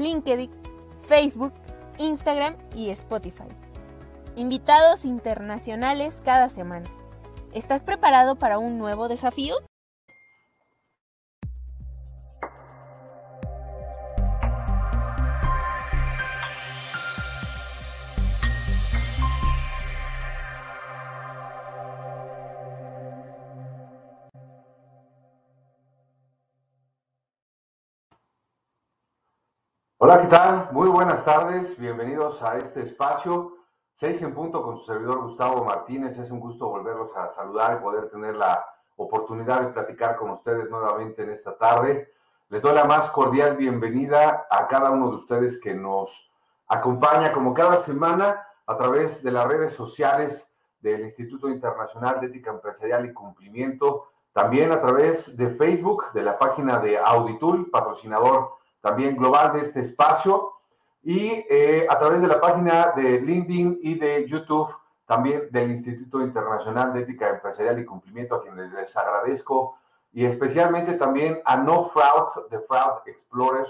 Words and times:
LinkedIn, 0.00 0.50
Facebook, 1.04 1.52
Instagram 1.98 2.56
y 2.74 2.90
Spotify. 2.90 3.48
Invitados 4.36 5.04
internacionales 5.04 6.20
cada 6.24 6.48
semana. 6.48 6.90
¿Estás 7.52 7.82
preparado 7.82 8.36
para 8.36 8.58
un 8.58 8.78
nuevo 8.78 9.08
desafío? 9.08 9.56
Hola, 30.02 30.18
¿qué 30.18 30.28
tal? 30.28 30.70
Muy 30.72 30.88
buenas 30.88 31.26
tardes. 31.26 31.78
Bienvenidos 31.78 32.42
a 32.42 32.56
este 32.56 32.80
espacio. 32.80 33.58
Seis 33.92 34.22
en 34.22 34.32
punto 34.32 34.62
con 34.62 34.78
su 34.78 34.86
servidor 34.86 35.20
Gustavo 35.20 35.62
Martínez. 35.62 36.16
Es 36.16 36.30
un 36.30 36.40
gusto 36.40 36.70
volverlos 36.70 37.14
a 37.18 37.28
saludar 37.28 37.76
y 37.76 37.82
poder 37.82 38.08
tener 38.08 38.34
la 38.34 38.64
oportunidad 38.96 39.60
de 39.60 39.74
platicar 39.74 40.16
con 40.16 40.30
ustedes 40.30 40.70
nuevamente 40.70 41.22
en 41.22 41.28
esta 41.28 41.54
tarde. 41.58 42.14
Les 42.48 42.62
doy 42.62 42.74
la 42.74 42.84
más 42.84 43.10
cordial 43.10 43.58
bienvenida 43.58 44.46
a 44.50 44.68
cada 44.68 44.90
uno 44.90 45.10
de 45.10 45.16
ustedes 45.16 45.60
que 45.60 45.74
nos 45.74 46.32
acompaña 46.66 47.30
como 47.30 47.52
cada 47.52 47.76
semana 47.76 48.42
a 48.64 48.78
través 48.78 49.22
de 49.22 49.32
las 49.32 49.46
redes 49.46 49.74
sociales 49.74 50.50
del 50.80 51.02
Instituto 51.02 51.50
Internacional 51.50 52.20
de 52.20 52.28
Ética 52.28 52.50
Empresarial 52.50 53.04
y 53.04 53.12
Cumplimiento, 53.12 54.06
también 54.32 54.72
a 54.72 54.80
través 54.80 55.36
de 55.36 55.50
Facebook, 55.50 56.10
de 56.14 56.22
la 56.22 56.38
página 56.38 56.78
de 56.78 56.96
Auditul, 56.96 57.70
patrocinador 57.70 58.59
también 58.80 59.16
global 59.16 59.52
de 59.52 59.60
este 59.60 59.80
espacio. 59.80 60.52
Y 61.02 61.44
eh, 61.48 61.86
a 61.88 61.98
través 61.98 62.20
de 62.20 62.28
la 62.28 62.40
página 62.40 62.92
de 62.94 63.20
LinkedIn 63.20 63.80
y 63.82 63.94
de 63.94 64.26
YouTube 64.26 64.70
también 65.10 65.48
del 65.50 65.70
Instituto 65.70 66.20
Internacional 66.20 66.92
de 66.92 67.00
Ética 67.00 67.30
Empresarial 67.30 67.80
y 67.80 67.84
Cumplimiento, 67.84 68.36
a 68.36 68.42
quienes 68.42 68.70
les 68.70 68.96
agradezco, 68.96 69.76
y 70.12 70.24
especialmente 70.24 70.94
también 70.94 71.40
a 71.44 71.56
No 71.56 71.86
Fraud 71.86 72.48
de 72.48 72.60
Fraud 72.60 73.00
Explorer, 73.06 73.66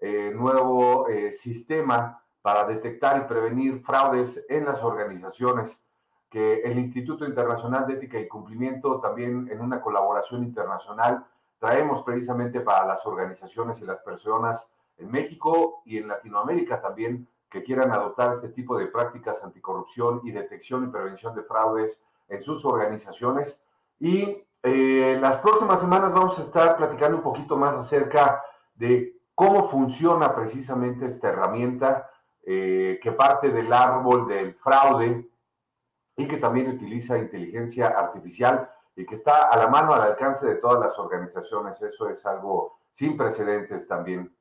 eh, 0.00 0.32
nuevo 0.34 1.06
eh, 1.06 1.30
sistema 1.30 2.20
para 2.42 2.66
detectar 2.66 3.18
y 3.18 3.28
prevenir 3.28 3.84
fraudes 3.84 4.44
en 4.48 4.64
las 4.64 4.82
organizaciones, 4.82 5.84
que 6.28 6.62
el 6.62 6.76
Instituto 6.76 7.24
Internacional 7.24 7.86
de 7.86 7.94
Ética 7.94 8.18
y 8.18 8.26
Cumplimiento, 8.26 8.98
también 8.98 9.48
en 9.52 9.60
una 9.60 9.80
colaboración 9.80 10.42
internacional, 10.42 11.24
traemos 11.58 12.02
precisamente 12.02 12.60
para 12.60 12.86
las 12.86 13.06
organizaciones 13.06 13.80
y 13.80 13.84
las 13.84 14.00
personas 14.00 14.72
en 14.98 15.10
México 15.10 15.82
y 15.84 15.98
en 15.98 16.08
Latinoamérica 16.08 16.80
también 16.80 17.28
que 17.48 17.62
quieran 17.62 17.92
adoptar 17.92 18.32
este 18.32 18.48
tipo 18.48 18.76
de 18.76 18.86
prácticas 18.86 19.44
anticorrupción 19.44 20.20
y 20.24 20.32
detección 20.32 20.84
y 20.84 20.88
prevención 20.88 21.34
de 21.34 21.42
fraudes 21.42 22.02
en 22.28 22.42
sus 22.42 22.64
organizaciones. 22.64 23.64
Y 24.00 24.44
eh, 24.62 25.18
las 25.20 25.36
próximas 25.36 25.80
semanas 25.80 26.12
vamos 26.12 26.38
a 26.38 26.42
estar 26.42 26.76
platicando 26.76 27.18
un 27.18 27.22
poquito 27.22 27.56
más 27.56 27.74
acerca 27.76 28.42
de 28.74 29.20
cómo 29.34 29.68
funciona 29.68 30.34
precisamente 30.34 31.06
esta 31.06 31.28
herramienta 31.28 32.10
eh, 32.42 32.98
que 33.02 33.12
parte 33.12 33.50
del 33.50 33.72
árbol 33.72 34.26
del 34.26 34.54
fraude 34.54 35.30
y 36.16 36.26
que 36.26 36.36
también 36.36 36.70
utiliza 36.70 37.18
inteligencia 37.18 37.88
artificial 37.88 38.70
y 38.96 39.04
que 39.04 39.14
está 39.14 39.48
a 39.48 39.56
la 39.56 39.68
mano, 39.68 39.92
al 39.92 40.02
alcance 40.02 40.46
de 40.46 40.56
todas 40.56 40.80
las 40.80 40.98
organizaciones. 40.98 41.80
Eso 41.82 42.08
es 42.08 42.24
algo 42.26 42.78
sin 42.92 43.16
precedentes 43.16 43.88
también. 43.88 44.34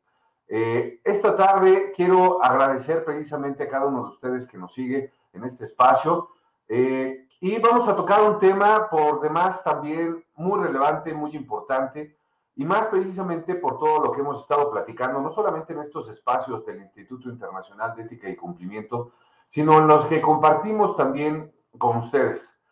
Eh, 0.48 1.02
esta 1.04 1.36
tarde 1.36 1.92
quiero 1.96 2.44
agradecer 2.44 3.04
precisamente 3.04 3.64
a 3.64 3.70
cada 3.70 3.88
uno 3.88 4.04
de 4.04 4.10
ustedes 4.10 4.48
que 4.48 4.58
nos 4.58 4.74
sigue 4.74 5.12
en 5.32 5.44
este 5.46 5.64
espacio 5.64 6.30
eh, 6.68 7.28
y 7.40 7.60
vamos 7.60 7.88
a 7.88 7.96
tocar 7.96 8.22
un 8.24 8.38
tema 8.38 8.90
por 8.90 9.20
demás 9.22 9.64
también 9.64 10.24
muy 10.36 10.60
relevante, 10.60 11.14
muy 11.14 11.36
importante 11.36 12.16
y 12.56 12.66
más 12.66 12.88
precisamente 12.88 13.56
por 13.56 13.80
todo 13.80 14.00
lo 14.00 14.12
que 14.12 14.22
hemos 14.22 14.42
estado 14.42 14.70
platicando, 14.70 15.20
no 15.20 15.32
solamente 15.32 15.74
en 15.74 15.80
estos 15.80 16.08
espacios 16.08 16.66
del 16.66 16.80
Instituto 16.80 17.30
Internacional 17.30 17.96
de 17.96 18.04
Ética 18.04 18.30
y 18.30 18.36
Cumplimiento, 18.36 19.14
sino 19.48 19.80
en 19.80 19.88
los 19.88 20.06
que 20.06 20.22
compartimos 20.22 20.96
también 20.96 21.54
con 21.78 21.98
ustedes. 21.98 22.63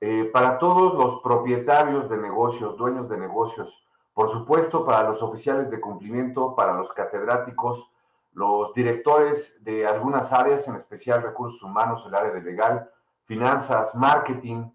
Eh, 0.00 0.30
para 0.32 0.58
todos 0.58 0.94
los 0.94 1.22
propietarios 1.22 2.08
de 2.08 2.18
negocios, 2.18 2.76
dueños 2.76 3.08
de 3.08 3.18
negocios, 3.18 3.86
por 4.12 4.28
supuesto 4.28 4.84
para 4.84 5.08
los 5.08 5.22
oficiales 5.22 5.70
de 5.70 5.80
cumplimiento, 5.80 6.54
para 6.54 6.74
los 6.74 6.92
catedráticos, 6.92 7.90
los 8.32 8.74
directores 8.74 9.62
de 9.64 9.86
algunas 9.86 10.32
áreas, 10.32 10.66
en 10.68 10.76
especial 10.76 11.22
recursos 11.22 11.62
humanos, 11.62 12.04
el 12.06 12.14
área 12.14 12.32
de 12.32 12.42
legal, 12.42 12.90
finanzas, 13.24 13.94
marketing, 13.94 14.70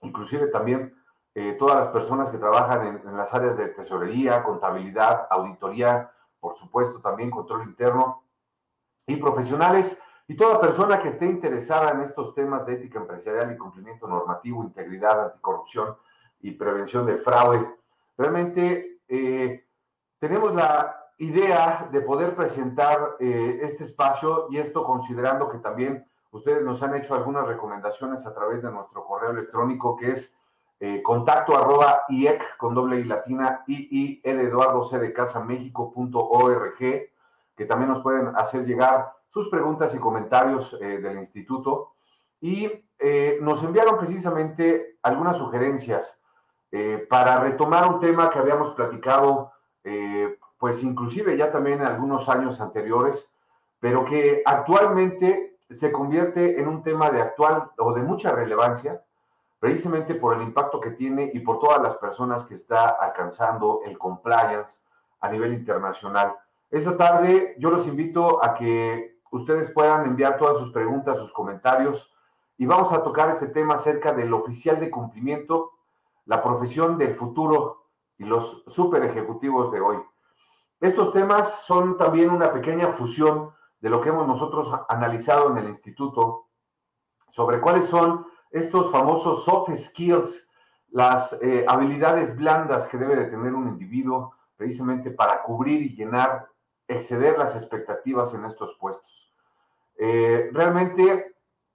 inclusive 0.00 0.48
también 0.48 0.94
eh, 1.34 1.52
todas 1.58 1.76
las 1.76 1.88
personas 1.88 2.30
que 2.30 2.38
trabajan 2.38 2.86
en, 2.86 3.08
en 3.08 3.16
las 3.16 3.32
áreas 3.32 3.56
de 3.56 3.68
tesorería, 3.68 4.42
contabilidad, 4.42 5.28
auditoría, 5.30 6.10
por 6.40 6.56
supuesto 6.56 7.00
también 7.00 7.30
control 7.30 7.62
interno, 7.62 8.24
y 9.06 9.16
profesionales 9.16 10.00
y 10.32 10.34
toda 10.34 10.58
persona 10.58 10.98
que 10.98 11.08
esté 11.08 11.26
interesada 11.26 11.90
en 11.90 12.00
estos 12.00 12.34
temas 12.34 12.64
de 12.64 12.72
ética 12.72 12.98
empresarial 12.98 13.52
y 13.52 13.58
cumplimiento 13.58 14.08
normativo, 14.08 14.64
integridad, 14.64 15.26
anticorrupción 15.26 15.94
y 16.40 16.52
prevención 16.52 17.04
del 17.04 17.18
fraude, 17.18 17.68
realmente 18.16 19.02
eh, 19.08 19.66
tenemos 20.18 20.54
la 20.54 21.04
idea 21.18 21.86
de 21.92 22.00
poder 22.00 22.34
presentar 22.34 23.16
eh, 23.20 23.58
este 23.60 23.84
espacio 23.84 24.46
y 24.48 24.56
esto 24.56 24.84
considerando 24.84 25.50
que 25.50 25.58
también 25.58 26.06
ustedes 26.30 26.64
nos 26.64 26.82
han 26.82 26.96
hecho 26.96 27.14
algunas 27.14 27.46
recomendaciones 27.46 28.24
a 28.24 28.32
través 28.32 28.62
de 28.62 28.70
nuestro 28.70 29.04
correo 29.04 29.32
electrónico 29.32 29.96
que 29.98 30.12
es 30.12 30.38
eh, 30.80 31.02
contacto 31.02 31.58
arroba 31.58 32.04
IEC 32.08 32.56
con 32.56 32.74
doble 32.74 33.00
I 33.00 33.04
latina 33.04 33.64
I 33.66 33.88
I 33.90 34.20
L 34.24 34.42
Eduardo 34.42 34.82
C 34.82 34.98
de 34.98 35.12
Casa 35.12 35.44
México.org 35.44 36.78
que 36.78 37.66
también 37.66 37.90
nos 37.90 38.00
pueden 38.00 38.34
hacer 38.34 38.64
llegar 38.64 39.12
sus 39.32 39.48
preguntas 39.48 39.94
y 39.94 39.98
comentarios 39.98 40.76
eh, 40.78 40.98
del 40.98 41.16
instituto 41.16 41.94
y 42.38 42.70
eh, 42.98 43.38
nos 43.40 43.62
enviaron 43.62 43.96
precisamente 43.96 44.98
algunas 45.02 45.38
sugerencias 45.38 46.20
eh, 46.70 47.06
para 47.08 47.40
retomar 47.40 47.90
un 47.90 47.98
tema 47.98 48.28
que 48.28 48.38
habíamos 48.38 48.74
platicado, 48.74 49.52
pues 50.58 50.84
inclusive 50.84 51.36
ya 51.36 51.50
también 51.50 51.80
en 51.80 51.86
algunos 51.86 52.28
años 52.28 52.60
anteriores, 52.60 53.34
pero 53.80 54.04
que 54.04 54.42
actualmente 54.44 55.56
se 55.68 55.90
convierte 55.90 56.60
en 56.60 56.68
un 56.68 56.82
tema 56.84 57.10
de 57.10 57.20
actual 57.20 57.72
o 57.78 57.92
de 57.92 58.02
mucha 58.02 58.30
relevancia, 58.30 59.02
precisamente 59.58 60.14
por 60.14 60.36
el 60.36 60.42
impacto 60.42 60.78
que 60.78 60.92
tiene 60.92 61.30
y 61.34 61.40
por 61.40 61.58
todas 61.58 61.82
las 61.82 61.96
personas 61.96 62.44
que 62.44 62.54
está 62.54 62.90
alcanzando 62.90 63.80
el 63.84 63.98
compliance 63.98 64.84
a 65.20 65.28
nivel 65.28 65.52
internacional. 65.54 66.36
Esta 66.70 66.96
tarde 66.96 67.56
yo 67.58 67.70
los 67.70 67.86
invito 67.88 68.42
a 68.42 68.54
que 68.54 69.11
ustedes 69.32 69.70
puedan 69.72 70.06
enviar 70.06 70.38
todas 70.38 70.58
sus 70.58 70.70
preguntas, 70.70 71.18
sus 71.18 71.32
comentarios 71.32 72.14
y 72.58 72.66
vamos 72.66 72.92
a 72.92 73.02
tocar 73.02 73.30
este 73.30 73.48
tema 73.48 73.74
acerca 73.74 74.12
del 74.12 74.32
oficial 74.32 74.78
de 74.78 74.90
cumplimiento, 74.90 75.72
la 76.26 76.42
profesión 76.42 76.98
del 76.98 77.16
futuro 77.16 77.86
y 78.18 78.24
los 78.24 78.62
super 78.68 79.02
ejecutivos 79.02 79.72
de 79.72 79.80
hoy. 79.80 79.96
Estos 80.80 81.12
temas 81.12 81.62
son 81.64 81.96
también 81.96 82.30
una 82.30 82.52
pequeña 82.52 82.88
fusión 82.88 83.50
de 83.80 83.88
lo 83.88 84.00
que 84.00 84.10
hemos 84.10 84.28
nosotros 84.28 84.70
analizado 84.88 85.50
en 85.50 85.58
el 85.58 85.68
instituto 85.68 86.48
sobre 87.30 87.60
cuáles 87.60 87.86
son 87.86 88.26
estos 88.50 88.92
famosos 88.92 89.44
soft 89.44 89.74
skills, 89.74 90.50
las 90.90 91.40
eh, 91.40 91.64
habilidades 91.66 92.36
blandas 92.36 92.86
que 92.86 92.98
debe 92.98 93.16
de 93.16 93.24
tener 93.24 93.54
un 93.54 93.66
individuo 93.66 94.34
precisamente 94.56 95.10
para 95.10 95.42
cubrir 95.42 95.80
y 95.80 95.96
llenar 95.96 96.51
exceder 96.92 97.38
las 97.38 97.56
expectativas 97.56 98.34
en 98.34 98.44
estos 98.44 98.76
puestos. 98.78 99.32
Eh, 99.98 100.50
realmente 100.52 101.34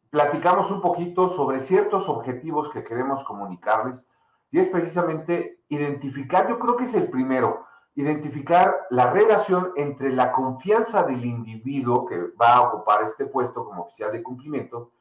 platicamos 0.09 0.71
un 0.71 0.81
poquito 0.81 1.29
sobre 1.29 1.59
ciertos 1.59 2.09
objetivos 2.09 2.69
que 2.69 2.83
queremos 2.83 3.23
comunicarles 3.23 4.09
y 4.49 4.59
es 4.59 4.67
precisamente 4.69 5.59
identificar, 5.69 6.47
yo 6.47 6.57
creo 6.59 6.77
que 6.77 6.85
es 6.85 6.93
el 6.93 7.09
primero, 7.09 7.65
identificar 7.95 8.87
la 8.91 9.11
relación 9.11 9.73
entre 9.75 10.11
la 10.11 10.31
confianza 10.31 11.03
del 11.03 11.25
individuo 11.25 12.05
que 12.05 12.17
va 12.39 12.55
a 12.55 12.61
ocupar 12.61 13.03
este 13.03 13.25
puesto 13.25 13.65
como 13.65 13.83
oficial 13.83 14.11
de 14.11 14.23
cumplimiento 14.23 14.91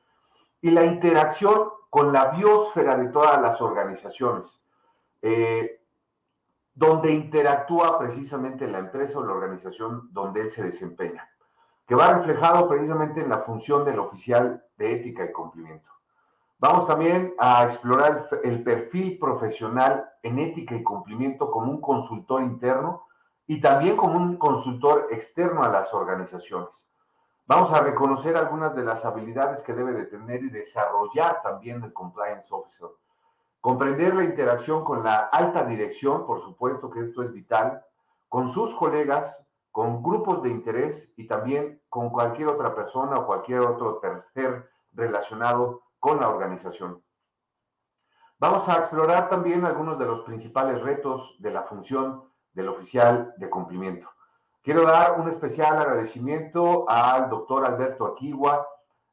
y 0.62 0.70
la 0.70 0.84
interacción 0.84 1.68
con 1.90 2.12
la 2.12 2.30
biosfera 2.30 2.96
de 2.96 3.08
todas 3.08 3.40
las 3.40 3.60
organizaciones, 3.60 4.64
eh, 5.22 5.75
donde 6.76 7.10
interactúa 7.10 7.98
precisamente 7.98 8.68
la 8.68 8.78
empresa 8.78 9.18
o 9.18 9.24
la 9.24 9.32
organización 9.32 10.10
donde 10.12 10.42
él 10.42 10.50
se 10.50 10.62
desempeña, 10.62 11.28
que 11.86 11.94
va 11.94 12.12
reflejado 12.12 12.68
precisamente 12.68 13.22
en 13.22 13.30
la 13.30 13.38
función 13.38 13.82
del 13.86 13.98
oficial 13.98 14.62
de 14.76 14.92
ética 14.92 15.24
y 15.24 15.32
cumplimiento. 15.32 15.90
Vamos 16.58 16.86
también 16.86 17.34
a 17.38 17.64
explorar 17.64 18.28
el 18.44 18.62
perfil 18.62 19.18
profesional 19.18 20.06
en 20.22 20.38
ética 20.38 20.74
y 20.74 20.82
cumplimiento 20.82 21.50
como 21.50 21.70
un 21.70 21.80
consultor 21.80 22.42
interno 22.42 23.04
y 23.46 23.58
también 23.58 23.96
como 23.96 24.18
un 24.18 24.36
consultor 24.36 25.06
externo 25.10 25.62
a 25.62 25.70
las 25.70 25.94
organizaciones. 25.94 26.90
Vamos 27.46 27.72
a 27.72 27.80
reconocer 27.80 28.36
algunas 28.36 28.76
de 28.76 28.84
las 28.84 29.06
habilidades 29.06 29.62
que 29.62 29.72
debe 29.72 29.92
de 29.92 30.06
tener 30.06 30.42
y 30.42 30.50
desarrollar 30.50 31.40
también 31.42 31.82
el 31.82 31.92
compliance 31.94 32.48
officer. 32.50 32.88
Comprender 33.66 34.14
la 34.14 34.22
interacción 34.22 34.84
con 34.84 35.02
la 35.02 35.16
alta 35.16 35.64
dirección, 35.64 36.24
por 36.24 36.38
supuesto 36.38 36.88
que 36.88 37.00
esto 37.00 37.24
es 37.24 37.32
vital, 37.32 37.84
con 38.28 38.46
sus 38.46 38.72
colegas, 38.72 39.44
con 39.72 40.04
grupos 40.04 40.40
de 40.44 40.50
interés 40.50 41.12
y 41.16 41.26
también 41.26 41.82
con 41.88 42.10
cualquier 42.10 42.46
otra 42.46 42.76
persona 42.76 43.18
o 43.18 43.26
cualquier 43.26 43.62
otro 43.62 43.98
tercer 43.98 44.70
relacionado 44.92 45.82
con 45.98 46.20
la 46.20 46.28
organización. 46.28 47.02
Vamos 48.38 48.68
a 48.68 48.76
explorar 48.76 49.28
también 49.28 49.64
algunos 49.64 49.98
de 49.98 50.06
los 50.06 50.20
principales 50.20 50.80
retos 50.80 51.34
de 51.40 51.50
la 51.50 51.64
función 51.64 52.22
del 52.52 52.68
oficial 52.68 53.34
de 53.36 53.50
cumplimiento. 53.50 54.08
Quiero 54.62 54.84
dar 54.84 55.20
un 55.20 55.28
especial 55.28 55.76
agradecimiento 55.76 56.88
al 56.88 57.28
doctor 57.28 57.64
Alberto 57.64 58.06
Aquigua. 58.06 58.64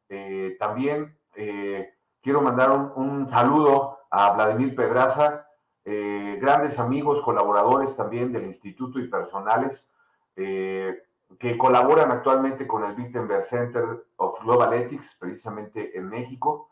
Eh, 0.10 0.58
también 0.60 1.18
eh, 1.34 1.96
quiero 2.22 2.44
mandar 2.44 2.70
un, 2.72 3.28
saludo 3.28 3.93
a 4.14 4.32
Vladimir 4.32 4.76
Pedraza, 4.76 5.48
eh, 5.86 6.38
grandes 6.42 6.80
amigos, 6.80 7.22
colaboradores 7.22 7.96
también 7.96 8.32
del 8.32 8.46
instituto 8.46 9.00
y 9.00 9.08
personales 9.08 9.90
que 10.36 11.58
colaboran 11.58 12.12
actualmente 12.12 12.66
con 12.66 12.84
el 12.84 12.98
Wittenberg 12.98 13.44
Center 13.44 14.06
of 14.18 14.42
Global 14.42 14.74
Ethics, 14.74 15.18
precisamente 15.20 15.98
en 15.98 16.10
México. 16.10 16.70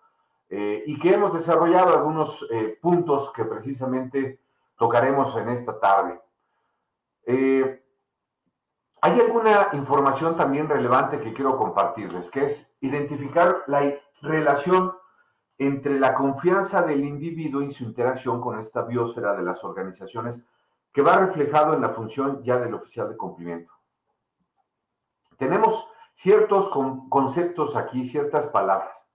Eh, 0.53 0.83
y 0.85 0.99
que 0.99 1.13
hemos 1.13 1.33
desarrollado 1.33 1.93
algunos 1.93 2.45
eh, 2.51 2.77
puntos 2.81 3.31
que 3.31 3.45
precisamente 3.45 4.41
tocaremos 4.77 5.33
en 5.37 5.47
esta 5.47 5.79
tarde. 5.79 6.19
Eh, 7.25 7.81
hay 8.99 9.19
alguna 9.21 9.69
información 9.71 10.35
también 10.35 10.67
relevante 10.67 11.21
que 11.21 11.31
quiero 11.31 11.55
compartirles, 11.55 12.29
que 12.29 12.43
es 12.43 12.75
identificar 12.81 13.63
la 13.67 13.93
relación 14.21 14.91
entre 15.63 15.99
la 15.99 16.15
confianza 16.15 16.81
del 16.81 17.05
individuo 17.05 17.61
y 17.61 17.69
su 17.69 17.83
interacción 17.83 18.41
con 18.41 18.57
esta 18.57 18.81
biosfera 18.81 19.35
de 19.35 19.43
las 19.43 19.63
organizaciones, 19.63 20.43
que 20.91 21.03
va 21.03 21.17
reflejado 21.17 21.75
en 21.75 21.81
la 21.81 21.89
función 21.89 22.41
ya 22.41 22.57
del 22.57 22.73
oficial 22.73 23.09
de 23.09 23.15
cumplimiento. 23.15 23.71
Tenemos 25.37 25.87
ciertos 26.15 26.71
conceptos 27.09 27.75
aquí, 27.75 28.07
ciertas 28.07 28.47
palabras. 28.47 29.07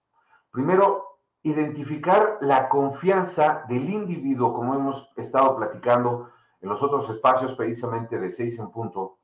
Primero, 0.49 1.19
identificar 1.41 2.37
la 2.39 2.69
confianza 2.69 3.65
del 3.67 3.89
individuo, 3.89 4.53
como 4.53 4.73
hemos 4.73 5.11
estado 5.17 5.53
platicando 5.57 6.29
en 6.61 6.69
los 6.69 6.81
otros 6.81 7.09
espacios 7.09 7.55
precisamente 7.55 8.19
de 8.19 8.29
seis 8.29 8.57
en 8.57 8.71
punto, 8.71 9.17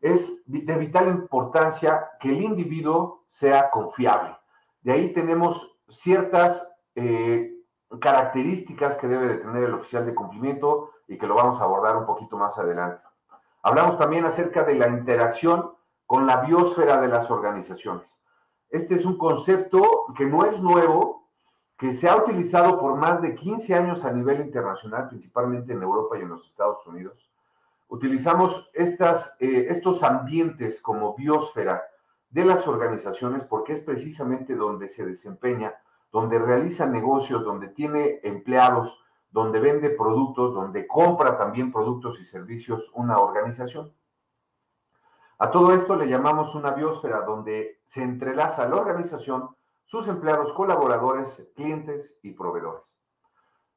es 0.00 0.42
de 0.46 0.78
vital 0.78 1.08
importancia 1.08 2.12
que 2.18 2.30
el 2.30 2.40
individuo 2.40 3.24
sea 3.26 3.70
confiable. 3.70 4.34
De 4.80 4.92
ahí 4.92 5.12
tenemos 5.12 5.73
ciertas 5.88 6.72
eh, 6.94 7.54
características 8.00 8.96
que 8.96 9.08
debe 9.08 9.28
de 9.28 9.36
tener 9.38 9.64
el 9.64 9.74
oficial 9.74 10.06
de 10.06 10.14
cumplimiento 10.14 10.90
y 11.06 11.18
que 11.18 11.26
lo 11.26 11.34
vamos 11.34 11.60
a 11.60 11.64
abordar 11.64 11.96
un 11.96 12.06
poquito 12.06 12.36
más 12.36 12.58
adelante. 12.58 13.02
Hablamos 13.62 13.98
también 13.98 14.24
acerca 14.24 14.64
de 14.64 14.74
la 14.74 14.88
interacción 14.88 15.72
con 16.06 16.26
la 16.26 16.38
biosfera 16.42 17.00
de 17.00 17.08
las 17.08 17.30
organizaciones. 17.30 18.22
Este 18.68 18.94
es 18.94 19.06
un 19.06 19.16
concepto 19.16 20.06
que 20.16 20.26
no 20.26 20.44
es 20.44 20.60
nuevo, 20.60 21.28
que 21.76 21.92
se 21.92 22.08
ha 22.08 22.16
utilizado 22.16 22.78
por 22.78 22.96
más 22.96 23.22
de 23.22 23.34
15 23.34 23.74
años 23.74 24.04
a 24.04 24.12
nivel 24.12 24.40
internacional, 24.40 25.08
principalmente 25.08 25.72
en 25.72 25.82
Europa 25.82 26.18
y 26.18 26.22
en 26.22 26.28
los 26.28 26.46
Estados 26.46 26.86
Unidos. 26.86 27.30
Utilizamos 27.88 28.70
eh, 28.74 29.66
estos 29.68 30.02
ambientes 30.02 30.80
como 30.80 31.14
biosfera 31.14 31.82
de 32.34 32.44
las 32.44 32.66
organizaciones 32.66 33.44
porque 33.44 33.74
es 33.74 33.80
precisamente 33.80 34.56
donde 34.56 34.88
se 34.88 35.06
desempeña, 35.06 35.72
donde 36.10 36.40
realiza 36.40 36.84
negocios, 36.84 37.44
donde 37.44 37.68
tiene 37.68 38.18
empleados, 38.24 39.00
donde 39.30 39.60
vende 39.60 39.90
productos, 39.90 40.52
donde 40.52 40.88
compra 40.88 41.38
también 41.38 41.70
productos 41.70 42.18
y 42.18 42.24
servicios 42.24 42.90
una 42.94 43.18
organización. 43.18 43.94
A 45.38 45.52
todo 45.52 45.72
esto 45.72 45.94
le 45.94 46.08
llamamos 46.08 46.56
una 46.56 46.72
biosfera 46.72 47.20
donde 47.20 47.80
se 47.84 48.02
entrelaza 48.02 48.68
la 48.68 48.76
organización 48.76 49.54
sus 49.84 50.08
empleados, 50.08 50.52
colaboradores, 50.54 51.52
clientes 51.54 52.18
y 52.22 52.32
proveedores. 52.32 52.96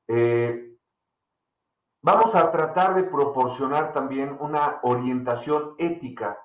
Eh, 0.07 0.75
vamos 2.01 2.33
a 2.33 2.49
tratar 2.49 2.95
de 2.95 3.03
proporcionar 3.03 3.93
también 3.93 4.35
una 4.39 4.79
orientación 4.81 5.75
ética 5.77 6.39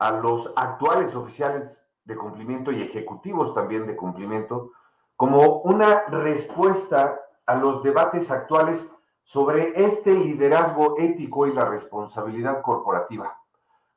a 0.00 0.12
los 0.12 0.52
actuales 0.56 1.14
oficiales 1.14 1.88
de 2.04 2.16
cumplimiento 2.16 2.72
y 2.72 2.82
ejecutivos 2.82 3.54
también 3.54 3.86
de 3.86 3.94
cumplimiento 3.94 4.72
como 5.14 5.60
una 5.60 6.06
respuesta 6.06 7.20
a 7.44 7.54
los 7.56 7.82
debates 7.82 8.30
actuales 8.30 8.90
sobre 9.22 9.74
este 9.84 10.14
liderazgo 10.14 10.96
ético 10.98 11.46
y 11.46 11.52
la 11.52 11.66
responsabilidad 11.66 12.62
corporativa, 12.62 13.38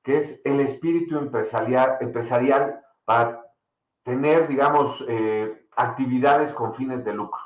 que 0.03 0.17
es 0.17 0.41
el 0.43 0.59
espíritu 0.59 1.17
empresarial, 1.17 1.97
empresarial 2.01 2.83
para 3.05 3.41
tener, 4.03 4.49
digamos, 4.49 5.05
eh, 5.07 5.67
actividades 5.77 6.51
con 6.51 6.73
fines 6.73 7.05
de 7.05 7.13
lucro. 7.13 7.41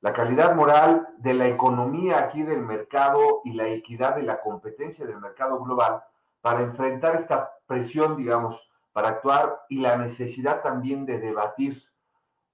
La 0.00 0.12
calidad 0.12 0.56
moral 0.56 1.08
de 1.18 1.34
la 1.34 1.46
economía 1.46 2.18
aquí 2.18 2.42
del 2.42 2.62
mercado 2.66 3.42
y 3.44 3.52
la 3.52 3.68
equidad 3.68 4.16
de 4.16 4.24
la 4.24 4.40
competencia 4.40 5.06
del 5.06 5.20
mercado 5.20 5.62
global 5.62 6.02
para 6.42 6.60
enfrentar 6.60 7.16
esta 7.16 7.50
presión, 7.66 8.16
digamos, 8.16 8.70
para 8.92 9.08
actuar 9.08 9.62
y 9.70 9.78
la 9.80 9.96
necesidad 9.96 10.60
también 10.60 11.06
de 11.06 11.18
debatir. 11.18 11.80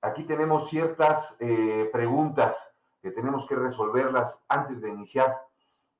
Aquí 0.00 0.22
tenemos 0.22 0.68
ciertas 0.68 1.36
eh, 1.40 1.90
preguntas 1.92 2.76
que 3.02 3.10
tenemos 3.10 3.46
que 3.46 3.56
resolverlas 3.56 4.44
antes 4.48 4.82
de 4.82 4.90
iniciar. 4.90 5.36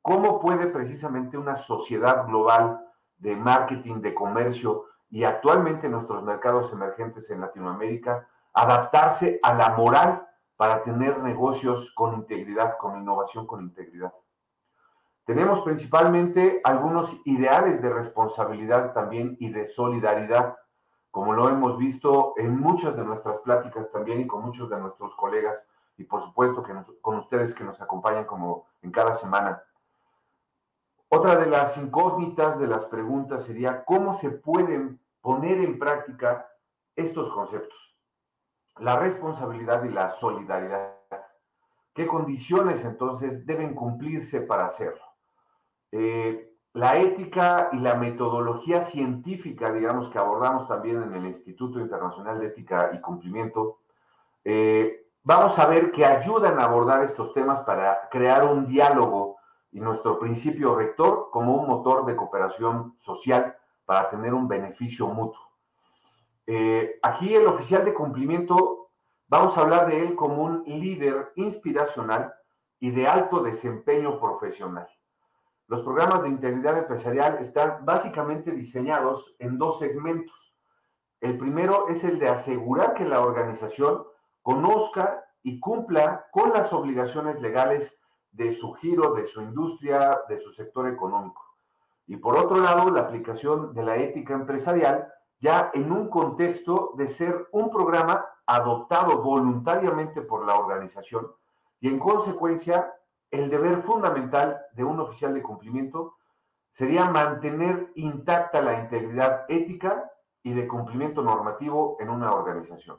¿Cómo 0.03 0.39
puede 0.39 0.69
precisamente 0.69 1.37
una 1.37 1.57
sociedad 1.57 2.27
global 2.27 2.87
de 3.17 3.35
marketing, 3.35 3.97
de 3.97 4.15
comercio, 4.15 4.85
y 5.11 5.25
actualmente 5.25 5.89
nuestros 5.89 6.23
mercados 6.23 6.73
emergentes 6.73 7.31
en 7.31 7.41
Latinoamérica 7.41 8.29
adaptarse 8.53 9.41
a 9.43 9.55
la 9.55 9.71
moral 9.71 10.27
para 10.57 10.83
tener 10.83 11.19
negocios 11.23 11.93
con 11.95 12.15
integridad, 12.15 12.77
con 12.77 13.01
innovación 13.01 13.47
con 13.47 13.63
integridad. 13.63 14.13
Tenemos 15.29 15.61
principalmente 15.61 16.63
algunos 16.65 17.21
ideales 17.27 17.83
de 17.83 17.91
responsabilidad 17.91 18.95
también 18.95 19.37
y 19.39 19.51
de 19.51 19.67
solidaridad, 19.67 20.57
como 21.11 21.35
lo 21.35 21.51
hemos 21.51 21.77
visto 21.77 22.33
en 22.39 22.59
muchas 22.59 22.97
de 22.97 23.05
nuestras 23.05 23.39
pláticas 23.41 23.93
también 23.93 24.23
y 24.23 24.27
con 24.27 24.43
muchos 24.43 24.71
de 24.71 24.81
nuestros 24.81 25.15
colegas 25.15 25.69
y 25.99 26.05
por 26.05 26.23
supuesto 26.23 26.63
que 26.63 26.73
con 27.03 27.19
ustedes 27.19 27.55
que 27.55 27.63
nos 27.63 27.83
acompañan 27.83 28.25
como 28.25 28.65
en 28.81 28.91
cada 28.91 29.15
semana. 29.15 29.63
Otra 31.11 31.37
de 31.37 31.45
las 31.45 31.77
incógnitas 31.77 32.59
de 32.59 32.69
las 32.69 32.87
preguntas 32.87 33.45
sería 33.45 33.85
cómo 33.85 34.15
se 34.15 34.31
pueden 34.31 34.99
poner 35.21 35.61
en 35.61 35.79
práctica 35.79 36.49
estos 36.97 37.29
conceptos. 37.29 37.95
La 38.79 38.99
responsabilidad 38.99 39.85
y 39.85 39.91
la 39.91 40.09
solidaridad. 40.09 40.97
¿Qué 41.93 42.07
condiciones 42.07 42.83
entonces 42.87 43.45
deben 43.45 43.75
cumplirse 43.75 44.41
para 44.41 44.65
hacerlo? 44.65 45.08
Eh, 45.93 46.49
la 46.75 46.99
ética 46.99 47.71
y 47.73 47.79
la 47.79 47.95
metodología 47.95 48.83
científica, 48.83 49.73
digamos, 49.73 50.09
que 50.09 50.19
abordamos 50.19 50.69
también 50.69 51.03
en 51.03 51.15
el 51.15 51.27
Instituto 51.27 51.81
Internacional 51.81 52.39
de 52.39 52.47
Ética 52.47 52.91
y 52.95 53.01
Cumplimiento, 53.01 53.81
eh, 54.45 55.07
vamos 55.23 55.59
a 55.59 55.67
ver 55.67 55.91
que 55.91 56.05
ayudan 56.05 56.61
a 56.61 56.65
abordar 56.65 57.03
estos 57.03 57.33
temas 57.33 57.61
para 57.63 58.09
crear 58.11 58.45
un 58.45 58.67
diálogo 58.67 59.39
y 59.73 59.81
nuestro 59.81 60.19
principio 60.19 60.75
rector 60.77 61.31
como 61.31 61.55
un 61.55 61.67
motor 61.67 62.07
de 62.07 62.17
cooperación 62.17 62.95
social 62.97 63.57
para 63.85 64.09
tener 64.09 64.35
un 64.35 64.49
beneficio 64.49 65.09
mutuo. 65.09 65.43
Eh, 66.47 66.99
aquí 67.03 67.35
el 67.35 67.47
oficial 67.47 67.85
de 67.85 67.93
cumplimiento, 67.93 68.91
vamos 69.27 69.59
a 69.59 69.63
hablar 69.63 69.87
de 69.87 70.01
él 70.01 70.15
como 70.15 70.43
un 70.43 70.63
líder 70.65 71.33
inspiracional 71.37 72.33
y 72.81 72.91
de 72.91 73.07
alto 73.07 73.43
desempeño 73.43 74.19
profesional. 74.19 74.89
Los 75.69 75.83
programas 75.83 76.23
de 76.23 76.31
integridad 76.31 76.79
empresarial 76.79 77.39
están 77.41 77.85
básicamente 77.85 78.53
diseñados 78.53 79.37
en 79.39 79.59
dos 79.59 79.79
segmentos. 79.79 80.57
El 81.21 81.37
primero 81.37 81.89
es 81.89 82.05
el 82.05 82.19
de 82.19 82.29
asegurar 82.29 82.95
que 82.95 83.05
la 83.05 83.21
organización 83.21 84.05
conozca 84.41 85.25
y 85.43 85.61
cumpla 85.61 86.27
con 86.33 86.55
las 86.55 86.73
obligaciones 86.73 87.43
legales 87.43 88.01
de 88.33 88.51
su 88.51 88.73
giro, 88.73 89.13
de 89.13 89.27
su 89.27 89.43
industria, 89.43 90.23
de 90.27 90.39
su 90.39 90.53
sector 90.53 90.89
económico. 90.89 91.45
Y 92.07 92.17
por 92.17 92.39
otro 92.39 92.57
lado, 92.59 92.91
la 92.91 93.03
aplicación 93.03 93.75
de 93.75 93.83
la 93.83 93.97
ética 93.97 94.33
empresarial 94.33 95.13
ya 95.39 95.71
en 95.75 95.93
un 95.93 96.09
contexto 96.09 96.93
de 96.97 97.07
ser 97.07 97.47
un 97.53 97.71
programa 97.71 98.25
adoptado 98.47 99.23
voluntariamente 99.23 100.23
por 100.23 100.47
la 100.47 100.55
organización 100.55 101.31
y 101.81 101.89
en 101.89 101.99
consecuencia 101.99 102.95
el 103.31 103.51
deber 103.51 103.83
fundamental 103.83 104.61
de 104.73 104.85
un 104.85 105.01
oficial 105.01 105.35
de 105.35 105.43
cumplimiento 105.43 106.17
sería 106.71 107.11
mantener 107.11 107.91
intacta 107.95 108.63
la 108.63 108.81
integridad 108.81 109.45
ética 109.49 110.11
y 110.43 110.55
de 110.55 110.69
cumplimiento 110.69 111.23
normativo 111.23 111.97
en 112.01 112.11
una 112.11 112.33
organización. 112.33 112.99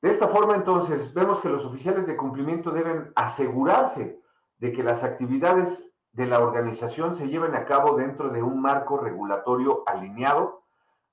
De 0.00 0.10
esta 0.10 0.28
forma, 0.28 0.54
entonces, 0.56 1.14
vemos 1.14 1.40
que 1.40 1.48
los 1.48 1.64
oficiales 1.64 2.06
de 2.06 2.16
cumplimiento 2.16 2.70
deben 2.70 3.12
asegurarse 3.14 4.20
de 4.58 4.72
que 4.72 4.82
las 4.82 5.02
actividades 5.02 5.94
de 6.12 6.26
la 6.26 6.40
organización 6.40 7.14
se 7.14 7.28
lleven 7.28 7.54
a 7.54 7.64
cabo 7.64 7.96
dentro 7.96 8.28
de 8.28 8.42
un 8.42 8.60
marco 8.60 8.98
regulatorio 8.98 9.82
alineado 9.86 10.62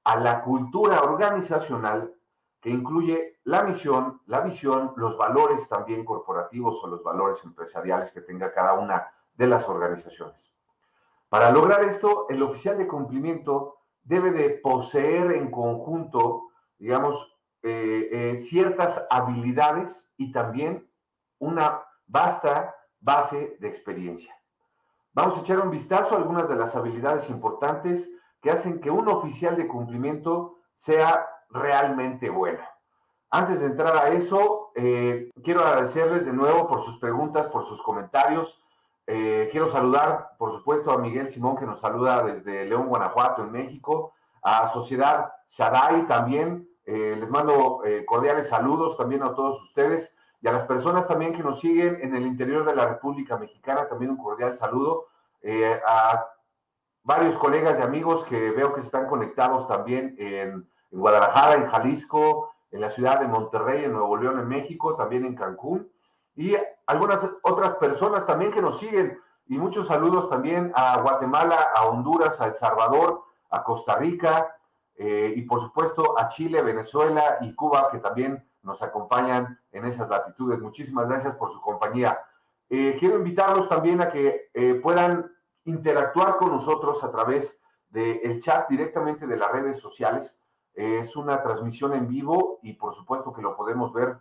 a 0.03 0.19
la 0.19 0.43
cultura 0.43 1.01
organizacional 1.01 2.13
que 2.61 2.69
incluye 2.69 3.39
la 3.43 3.63
misión, 3.63 4.21
la 4.27 4.41
visión, 4.41 4.93
los 4.95 5.17
valores 5.17 5.67
también 5.67 6.05
corporativos 6.05 6.81
o 6.83 6.87
los 6.87 7.03
valores 7.03 7.43
empresariales 7.43 8.11
que 8.11 8.21
tenga 8.21 8.53
cada 8.53 8.73
una 8.73 9.11
de 9.33 9.47
las 9.47 9.67
organizaciones. 9.67 10.55
Para 11.27 11.51
lograr 11.51 11.83
esto, 11.83 12.27
el 12.29 12.43
oficial 12.43 12.77
de 12.77 12.87
cumplimiento 12.87 13.77
debe 14.03 14.31
de 14.31 14.49
poseer 14.49 15.31
en 15.31 15.49
conjunto, 15.49 16.49
digamos, 16.77 17.35
eh, 17.63 18.09
eh, 18.11 18.39
ciertas 18.39 19.07
habilidades 19.09 20.13
y 20.17 20.31
también 20.31 20.89
una 21.39 21.83
vasta 22.05 22.75
base 22.99 23.57
de 23.59 23.67
experiencia. 23.67 24.35
Vamos 25.13 25.37
a 25.37 25.41
echar 25.41 25.59
un 25.59 25.71
vistazo 25.71 26.13
a 26.13 26.17
algunas 26.17 26.47
de 26.47 26.55
las 26.55 26.75
habilidades 26.75 27.29
importantes 27.29 28.11
que 28.41 28.51
hacen 28.51 28.79
que 28.79 28.91
un 28.91 29.07
oficial 29.07 29.55
de 29.55 29.67
cumplimiento 29.67 30.57
sea 30.73 31.27
realmente 31.51 32.29
buena. 32.29 32.67
Antes 33.29 33.61
de 33.61 33.67
entrar 33.67 33.95
a 33.95 34.09
eso, 34.09 34.71
eh, 34.75 35.29
quiero 35.41 35.61
agradecerles 35.61 36.25
de 36.25 36.33
nuevo 36.33 36.67
por 36.67 36.81
sus 36.81 36.99
preguntas, 36.99 37.47
por 37.47 37.63
sus 37.63 37.81
comentarios. 37.81 38.61
Eh, 39.07 39.47
quiero 39.51 39.69
saludar, 39.69 40.31
por 40.37 40.51
supuesto, 40.51 40.91
a 40.91 40.97
Miguel 40.97 41.29
Simón, 41.29 41.55
que 41.55 41.65
nos 41.65 41.79
saluda 41.79 42.23
desde 42.23 42.65
León, 42.65 42.87
Guanajuato, 42.87 43.43
en 43.43 43.51
México, 43.53 44.13
a 44.43 44.67
Sociedad 44.67 45.31
Shaddai 45.47 46.07
también. 46.07 46.67
Eh, 46.85 47.15
les 47.17 47.29
mando 47.29 47.81
cordiales 48.05 48.49
saludos 48.49 48.97
también 48.97 49.23
a 49.23 49.33
todos 49.33 49.61
ustedes 49.63 50.17
y 50.41 50.47
a 50.47 50.51
las 50.51 50.63
personas 50.63 51.07
también 51.07 51.31
que 51.31 51.43
nos 51.43 51.59
siguen 51.59 51.99
en 52.01 52.15
el 52.15 52.25
interior 52.25 52.65
de 52.65 52.75
la 52.75 52.87
República 52.87 53.37
Mexicana, 53.37 53.87
también 53.87 54.11
un 54.11 54.17
cordial 54.17 54.57
saludo. 54.57 55.07
a 55.87 56.27
varios 57.03 57.37
colegas 57.37 57.79
y 57.79 57.81
amigos 57.81 58.23
que 58.25 58.51
veo 58.51 58.73
que 58.73 58.81
están 58.81 59.07
conectados 59.07 59.67
también 59.67 60.15
en 60.19 60.69
en 60.91 60.99
Guadalajara, 60.99 61.55
en 61.55 61.67
Jalisco, 61.67 62.51
en 62.71 62.81
la 62.81 62.89
ciudad 62.89 63.19
de 63.19 63.27
Monterrey, 63.27 63.85
en 63.85 63.93
Nuevo 63.93 64.17
León, 64.17 64.39
en 64.39 64.47
México, 64.47 64.95
también 64.95 65.25
en 65.25 65.35
Cancún, 65.35 65.91
y 66.35 66.55
algunas 66.85 67.27
otras 67.43 67.75
personas 67.75 68.25
también 68.25 68.51
que 68.51 68.61
nos 68.61 68.79
siguen. 68.79 69.19
Y 69.47 69.57
muchos 69.57 69.87
saludos 69.87 70.29
también 70.29 70.71
a 70.75 71.01
Guatemala, 71.01 71.57
a 71.75 71.85
Honduras, 71.85 72.39
a 72.39 72.47
El 72.47 72.55
Salvador, 72.55 73.23
a 73.49 73.63
Costa 73.63 73.97
Rica, 73.97 74.55
eh, 74.95 75.33
y 75.35 75.41
por 75.43 75.59
supuesto 75.59 76.17
a 76.17 76.27
Chile, 76.27 76.61
Venezuela 76.61 77.37
y 77.41 77.53
Cuba, 77.55 77.89
que 77.91 77.97
también 77.97 78.47
nos 78.61 78.81
acompañan 78.81 79.59
en 79.71 79.85
esas 79.85 80.07
latitudes. 80.09 80.59
Muchísimas 80.59 81.09
gracias 81.09 81.35
por 81.35 81.51
su 81.51 81.59
compañía. 81.59 82.21
Eh, 82.69 82.95
quiero 82.99 83.17
invitarlos 83.17 83.67
también 83.67 84.01
a 84.01 84.09
que 84.09 84.49
eh, 84.53 84.75
puedan 84.75 85.31
interactuar 85.65 86.37
con 86.37 86.51
nosotros 86.51 87.03
a 87.03 87.11
través 87.11 87.61
del 87.89 88.41
chat 88.41 88.69
directamente 88.69 89.27
de 89.27 89.35
las 89.35 89.51
redes 89.51 89.79
sociales. 89.79 90.40
Es 90.73 91.15
una 91.15 91.41
transmisión 91.43 91.93
en 91.93 92.07
vivo 92.07 92.59
y 92.61 92.73
por 92.73 92.93
supuesto 92.93 93.33
que 93.33 93.41
lo 93.41 93.55
podemos 93.55 93.93
ver 93.93 94.17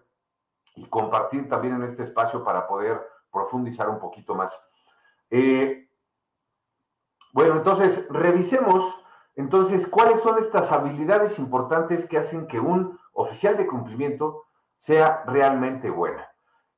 y 0.76 0.86
compartir 0.86 1.48
también 1.48 1.74
en 1.74 1.82
este 1.82 2.02
espacio 2.02 2.44
para 2.44 2.66
poder 2.66 3.00
profundizar 3.32 3.88
un 3.88 3.98
poquito 3.98 4.34
más. 4.34 4.70
Eh, 5.30 5.88
bueno, 7.32 7.56
entonces 7.56 8.08
revisemos 8.10 8.82
entonces 9.36 9.86
cuáles 9.86 10.20
son 10.20 10.38
estas 10.38 10.72
habilidades 10.72 11.38
importantes 11.38 12.08
que 12.08 12.18
hacen 12.18 12.46
que 12.46 12.60
un 12.60 12.98
oficial 13.12 13.56
de 13.56 13.66
cumplimiento 13.66 14.44
sea 14.76 15.22
realmente 15.26 15.90
buena. 15.90 16.28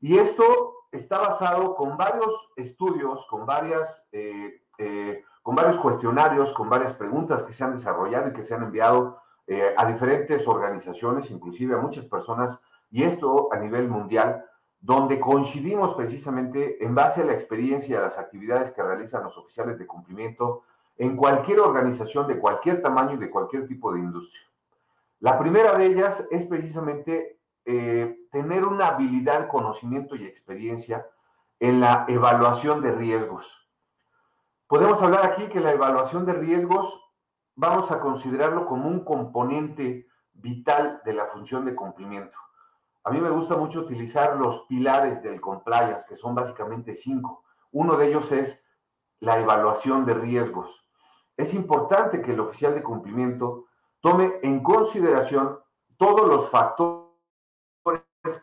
Y 0.01 0.19
esto 0.19 0.75
está 0.91 1.19
basado 1.19 1.75
con 1.75 1.97
varios 1.97 2.53
estudios, 2.57 3.27
con 3.27 3.47
varias, 3.47 4.09
eh, 4.13 4.63
eh, 4.79 5.25
con 5.43 5.55
varios 5.55 5.79
cuestionarios, 5.79 6.53
con 6.53 6.69
varias 6.69 6.95
preguntas 6.95 7.43
que 7.43 7.53
se 7.53 7.65
han 7.65 7.73
desarrollado 7.73 8.29
y 8.29 8.33
que 8.33 8.43
se 8.43 8.55
han 8.55 8.63
enviado 8.63 9.21
eh, 9.47 9.75
a 9.77 9.87
diferentes 9.87 10.47
organizaciones, 10.47 11.31
inclusive 11.31 11.75
a 11.75 11.79
muchas 11.79 12.07
personas, 12.07 12.63
y 12.91 13.03
esto 13.03 13.49
a 13.53 13.57
nivel 13.57 13.89
mundial, 13.89 14.45
donde 14.81 15.21
coincidimos 15.21 15.95
precisamente 15.95 16.85
en 16.85 16.95
base 16.95 17.23
a 17.23 17.25
la 17.25 17.33
experiencia 17.33 17.97
de 17.97 18.03
las 18.03 18.19
actividades 18.19 18.73
que 18.73 18.83
realizan 18.83 19.23
los 19.23 19.39
oficiales 19.39 19.79
de 19.79 19.87
cumplimiento 19.87 20.65
en 20.97 21.17
cualquier 21.17 21.61
organización 21.61 22.27
de 22.27 22.39
cualquier 22.39 22.83
tamaño 22.83 23.15
y 23.15 23.19
de 23.19 23.31
cualquier 23.31 23.67
tipo 23.67 23.93
de 23.93 24.01
industria. 24.01 24.43
La 25.21 25.39
primera 25.39 25.75
de 25.75 25.87
ellas 25.87 26.27
es 26.31 26.47
precisamente 26.47 27.39
eh, 27.65 28.27
tener 28.33 28.65
una 28.65 28.89
habilidad, 28.89 29.49
conocimiento 29.49 30.17
y 30.17 30.25
experiencia 30.25 31.07
en 31.61 31.81
la 31.81 32.05
evaluación 32.09 32.83
de 32.83 32.91
riesgos. 32.91 33.71
Podemos 34.67 35.01
hablar 35.01 35.25
aquí 35.27 35.49
que 35.49 35.61
la 35.61 35.73
evaluación 35.73 36.27
de 36.27 36.33
riesgos 36.33 37.12
vamos 37.55 37.91
a 37.91 38.01
considerarlo 38.01 38.67
como 38.67 38.89
un 38.89 39.05
componente 39.05 40.07
vital 40.33 41.01
de 41.05 41.15
la 41.15 41.27
función 41.27 41.65
de 41.65 41.75
cumplimiento. 41.75 42.37
A 43.05 43.11
mí 43.11 43.21
me 43.21 43.31
gusta 43.31 43.57
mucho 43.57 43.81
utilizar 43.81 44.37
los 44.37 44.63
pilares 44.69 45.23
del 45.23 45.41
compliance, 45.41 46.07
que 46.09 46.17
son 46.17 46.35
básicamente 46.35 46.95
cinco. 46.95 47.45
Uno 47.73 47.97
de 47.97 48.09
ellos 48.09 48.31
es 48.33 48.65
la 49.21 49.41
evaluación 49.41 50.05
de 50.07 50.15
riesgos. 50.15 50.87
Es 51.37 51.55
importante 51.55 52.23
que 52.23 52.33
el 52.33 52.41
oficial 52.41 52.75
de 52.75 52.83
cumplimiento 52.83 53.67
tome 54.01 54.39
en 54.43 54.63
consideración 54.63 55.59
todos 55.97 56.29
los 56.29 56.51
factores 56.51 57.13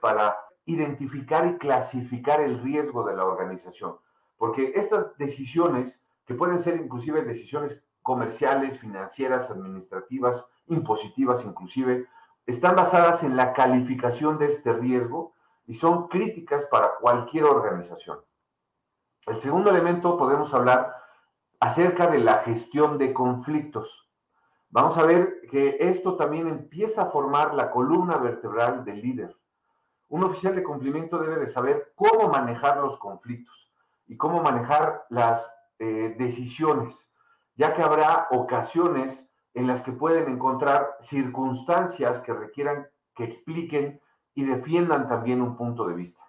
para 0.01 0.37
identificar 0.65 1.47
y 1.47 1.57
clasificar 1.57 2.41
el 2.41 2.59
riesgo 2.59 3.03
de 3.03 3.15
la 3.15 3.25
organización, 3.25 3.97
porque 4.37 4.73
estas 4.75 5.17
decisiones, 5.17 6.05
que 6.25 6.35
pueden 6.35 6.59
ser 6.59 6.79
inclusive 6.79 7.23
decisiones 7.23 7.83
comerciales, 8.09 8.79
financieras, 8.79 9.51
administrativas, 9.51 10.49
impositivas 10.65 11.45
inclusive, 11.45 12.07
están 12.47 12.75
basadas 12.75 13.21
en 13.21 13.37
la 13.37 13.53
calificación 13.53 14.39
de 14.39 14.47
este 14.47 14.73
riesgo 14.73 15.35
y 15.67 15.75
son 15.75 16.07
críticas 16.07 16.65
para 16.71 16.95
cualquier 16.95 17.43
organización. 17.43 18.17
El 19.27 19.39
segundo 19.39 19.69
elemento 19.69 20.17
podemos 20.17 20.55
hablar 20.55 20.91
acerca 21.59 22.07
de 22.07 22.17
la 22.17 22.39
gestión 22.39 22.97
de 22.97 23.13
conflictos. 23.13 24.09
Vamos 24.71 24.97
a 24.97 25.03
ver 25.03 25.41
que 25.47 25.77
esto 25.79 26.15
también 26.15 26.47
empieza 26.47 27.03
a 27.03 27.11
formar 27.11 27.53
la 27.53 27.69
columna 27.69 28.17
vertebral 28.17 28.83
del 28.85 29.03
líder. 29.03 29.37
Un 30.07 30.23
oficial 30.23 30.55
de 30.55 30.63
cumplimiento 30.63 31.19
debe 31.19 31.35
de 31.35 31.45
saber 31.45 31.93
cómo 31.93 32.27
manejar 32.27 32.77
los 32.77 32.97
conflictos 32.97 33.71
y 34.07 34.17
cómo 34.17 34.41
manejar 34.41 35.05
las 35.09 35.53
eh, 35.77 36.15
decisiones 36.17 37.08
ya 37.59 37.73
que 37.73 37.83
habrá 37.83 38.29
ocasiones 38.31 39.33
en 39.53 39.67
las 39.67 39.81
que 39.81 39.91
pueden 39.91 40.29
encontrar 40.29 40.95
circunstancias 41.01 42.21
que 42.21 42.31
requieran 42.31 42.87
que 43.13 43.25
expliquen 43.25 43.99
y 44.33 44.45
defiendan 44.45 45.09
también 45.09 45.41
un 45.41 45.57
punto 45.57 45.85
de 45.85 45.93
vista. 45.93 46.23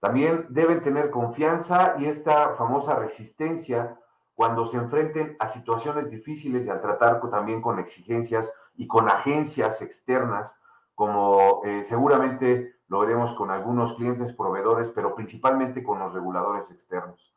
También 0.00 0.46
deben 0.48 0.82
tener 0.82 1.10
confianza 1.10 1.96
y 1.98 2.06
esta 2.06 2.54
famosa 2.54 2.96
resistencia 2.96 4.00
cuando 4.34 4.64
se 4.64 4.78
enfrenten 4.78 5.36
a 5.38 5.48
situaciones 5.48 6.08
difíciles 6.08 6.66
y 6.66 6.70
al 6.70 6.80
tratar 6.80 7.20
también 7.28 7.60
con 7.60 7.78
exigencias 7.78 8.50
y 8.74 8.86
con 8.86 9.10
agencias 9.10 9.82
externas, 9.82 10.62
como 10.94 11.60
eh, 11.64 11.82
seguramente 11.82 12.76
lo 12.88 13.00
veremos 13.00 13.34
con 13.34 13.50
algunos 13.50 13.92
clientes 13.96 14.32
proveedores, 14.32 14.88
pero 14.88 15.14
principalmente 15.14 15.84
con 15.84 15.98
los 15.98 16.14
reguladores 16.14 16.70
externos. 16.70 17.34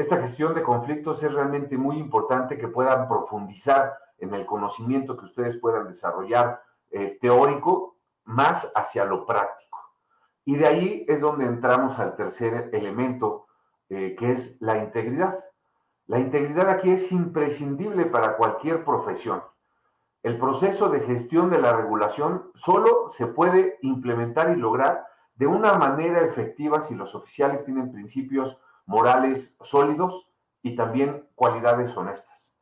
Esta 0.00 0.16
gestión 0.16 0.54
de 0.54 0.62
conflictos 0.62 1.22
es 1.22 1.30
realmente 1.30 1.76
muy 1.76 1.98
importante 1.98 2.56
que 2.56 2.68
puedan 2.68 3.06
profundizar 3.06 3.98
en 4.16 4.32
el 4.32 4.46
conocimiento 4.46 5.14
que 5.14 5.26
ustedes 5.26 5.58
puedan 5.58 5.88
desarrollar 5.88 6.62
eh, 6.90 7.18
teórico 7.20 7.98
más 8.24 8.72
hacia 8.74 9.04
lo 9.04 9.26
práctico. 9.26 9.78
Y 10.46 10.56
de 10.56 10.66
ahí 10.66 11.04
es 11.06 11.20
donde 11.20 11.44
entramos 11.44 11.98
al 11.98 12.16
tercer 12.16 12.70
elemento 12.72 13.46
eh, 13.90 14.16
que 14.18 14.32
es 14.32 14.56
la 14.62 14.78
integridad. 14.78 15.38
La 16.06 16.18
integridad 16.18 16.70
aquí 16.70 16.92
es 16.92 17.12
imprescindible 17.12 18.06
para 18.06 18.38
cualquier 18.38 18.86
profesión. 18.86 19.42
El 20.22 20.38
proceso 20.38 20.88
de 20.88 21.00
gestión 21.00 21.50
de 21.50 21.60
la 21.60 21.76
regulación 21.76 22.50
solo 22.54 23.06
se 23.08 23.26
puede 23.26 23.76
implementar 23.82 24.48
y 24.48 24.56
lograr 24.56 25.04
de 25.34 25.46
una 25.46 25.74
manera 25.74 26.22
efectiva 26.22 26.80
si 26.80 26.94
los 26.94 27.14
oficiales 27.14 27.66
tienen 27.66 27.92
principios 27.92 28.62
morales 28.90 29.56
sólidos 29.60 30.32
y 30.62 30.74
también 30.74 31.28
cualidades 31.36 31.96
honestas. 31.96 32.58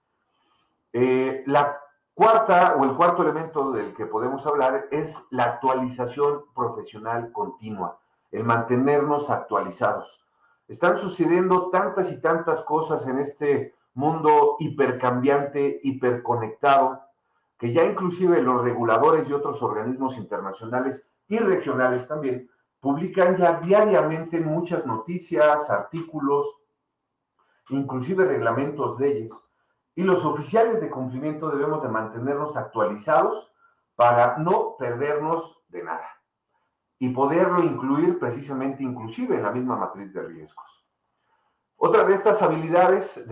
Eh, 0.92 1.42
la 1.46 1.80
cuarta 2.12 2.76
o 2.76 2.84
el 2.84 2.94
cuarto 2.94 3.22
elemento 3.22 3.72
del 3.72 3.94
que 3.94 4.04
podemos 4.04 4.46
hablar 4.46 4.88
es 4.90 5.26
la 5.30 5.44
actualización 5.44 6.44
profesional 6.54 7.32
continua, 7.32 7.98
el 8.30 8.44
mantenernos 8.44 9.30
actualizados. 9.30 10.22
Están 10.68 10.98
sucediendo 10.98 11.70
tantas 11.70 12.12
y 12.12 12.20
tantas 12.20 12.60
cosas 12.60 13.08
en 13.08 13.20
este 13.20 13.74
mundo 13.94 14.56
hipercambiante, 14.58 15.80
hiperconectado, 15.82 17.04
que 17.56 17.72
ya 17.72 17.84
inclusive 17.84 18.42
los 18.42 18.62
reguladores 18.62 19.30
y 19.30 19.32
otros 19.32 19.62
organismos 19.62 20.18
internacionales 20.18 21.10
y 21.26 21.38
regionales 21.38 22.06
también 22.06 22.50
publican 22.80 23.36
ya 23.36 23.60
diariamente 23.60 24.40
muchas 24.40 24.86
noticias, 24.86 25.70
artículos, 25.70 26.46
inclusive 27.70 28.24
reglamentos, 28.24 28.98
leyes, 29.00 29.32
y 29.94 30.04
los 30.04 30.24
oficiales 30.24 30.80
de 30.80 30.90
cumplimiento 30.90 31.50
debemos 31.50 31.82
de 31.82 31.88
mantenernos 31.88 32.56
actualizados 32.56 33.52
para 33.96 34.38
no 34.38 34.76
perdernos 34.78 35.60
de 35.68 35.82
nada 35.82 36.08
y 37.00 37.10
poderlo 37.10 37.62
incluir 37.64 38.18
precisamente 38.18 38.82
inclusive 38.82 39.36
en 39.36 39.42
la 39.42 39.50
misma 39.50 39.76
matriz 39.76 40.12
de 40.12 40.22
riesgos. 40.22 40.86
Otra 41.76 42.04
de 42.04 42.14
estas 42.14 42.40
habilidades 42.42 43.24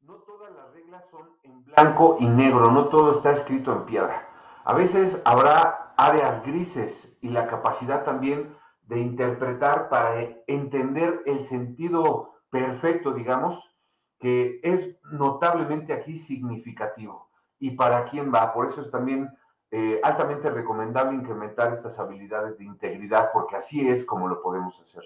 no 0.00 0.18
todas 0.38 0.54
las 0.54 0.72
reglas 0.72 1.04
son 1.10 1.28
en 1.42 1.64
blanco 1.64 2.16
y 2.20 2.28
negro, 2.28 2.70
no 2.70 2.86
todo 2.88 3.10
está 3.10 3.32
escrito 3.32 3.72
en 3.72 3.84
piedra. 3.86 4.28
A 4.64 4.72
veces 4.72 5.20
habrá 5.24 5.94
áreas 5.96 6.46
grises 6.46 7.18
y 7.20 7.30
la 7.30 7.48
capacidad 7.48 8.04
también 8.04 8.56
de 8.82 9.00
interpretar 9.00 9.88
para 9.88 10.20
entender 10.46 11.22
el 11.26 11.42
sentido 11.42 12.34
perfecto, 12.50 13.12
digamos, 13.12 13.74
que 14.20 14.60
es 14.62 15.00
notablemente 15.10 15.92
aquí 15.92 16.16
significativo. 16.16 17.30
Y 17.58 17.72
para 17.72 18.04
quién 18.04 18.32
va, 18.32 18.52
por 18.52 18.66
eso 18.66 18.80
es 18.80 18.92
también 18.92 19.36
eh, 19.72 20.00
altamente 20.04 20.50
recomendable 20.50 21.16
incrementar 21.16 21.72
estas 21.72 21.98
habilidades 21.98 22.56
de 22.58 22.64
integridad, 22.64 23.30
porque 23.32 23.56
así 23.56 23.88
es 23.88 24.04
como 24.04 24.28
lo 24.28 24.40
podemos 24.40 24.80
hacer. 24.80 25.02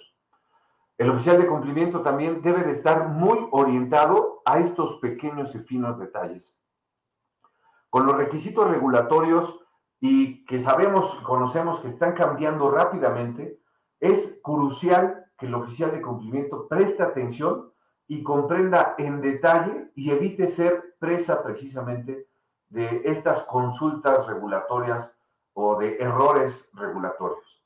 El 1.03 1.11
oficial 1.11 1.41
de 1.41 1.49
cumplimiento 1.49 2.03
también 2.03 2.43
debe 2.43 2.63
de 2.63 2.71
estar 2.71 3.09
muy 3.09 3.49
orientado 3.51 4.41
a 4.45 4.61
estos 4.61 5.01
pequeños 5.01 5.53
y 5.57 5.59
finos 5.59 5.99
detalles. 5.99 6.63
Con 7.91 8.07
los 8.07 8.17
requisitos 8.17 8.71
regulatorios 8.71 9.67
y 9.99 10.45
que 10.45 10.61
sabemos, 10.61 11.17
conocemos 11.25 11.81
que 11.81 11.89
están 11.89 12.13
cambiando 12.13 12.71
rápidamente, 12.71 13.61
es 13.99 14.39
crucial 14.45 15.27
que 15.37 15.47
el 15.47 15.55
oficial 15.57 15.91
de 15.91 16.03
cumplimiento 16.03 16.69
preste 16.69 17.03
atención 17.03 17.73
y 18.07 18.23
comprenda 18.23 18.95
en 18.97 19.21
detalle 19.21 19.91
y 19.97 20.13
evite 20.13 20.47
ser 20.47 20.95
presa 21.01 21.43
precisamente 21.43 22.29
de 22.69 23.03
estas 23.07 23.41
consultas 23.43 24.29
regulatorias 24.29 25.19
o 25.53 25.77
de 25.77 25.97
errores 25.97 26.71
regulatorios. 26.75 27.61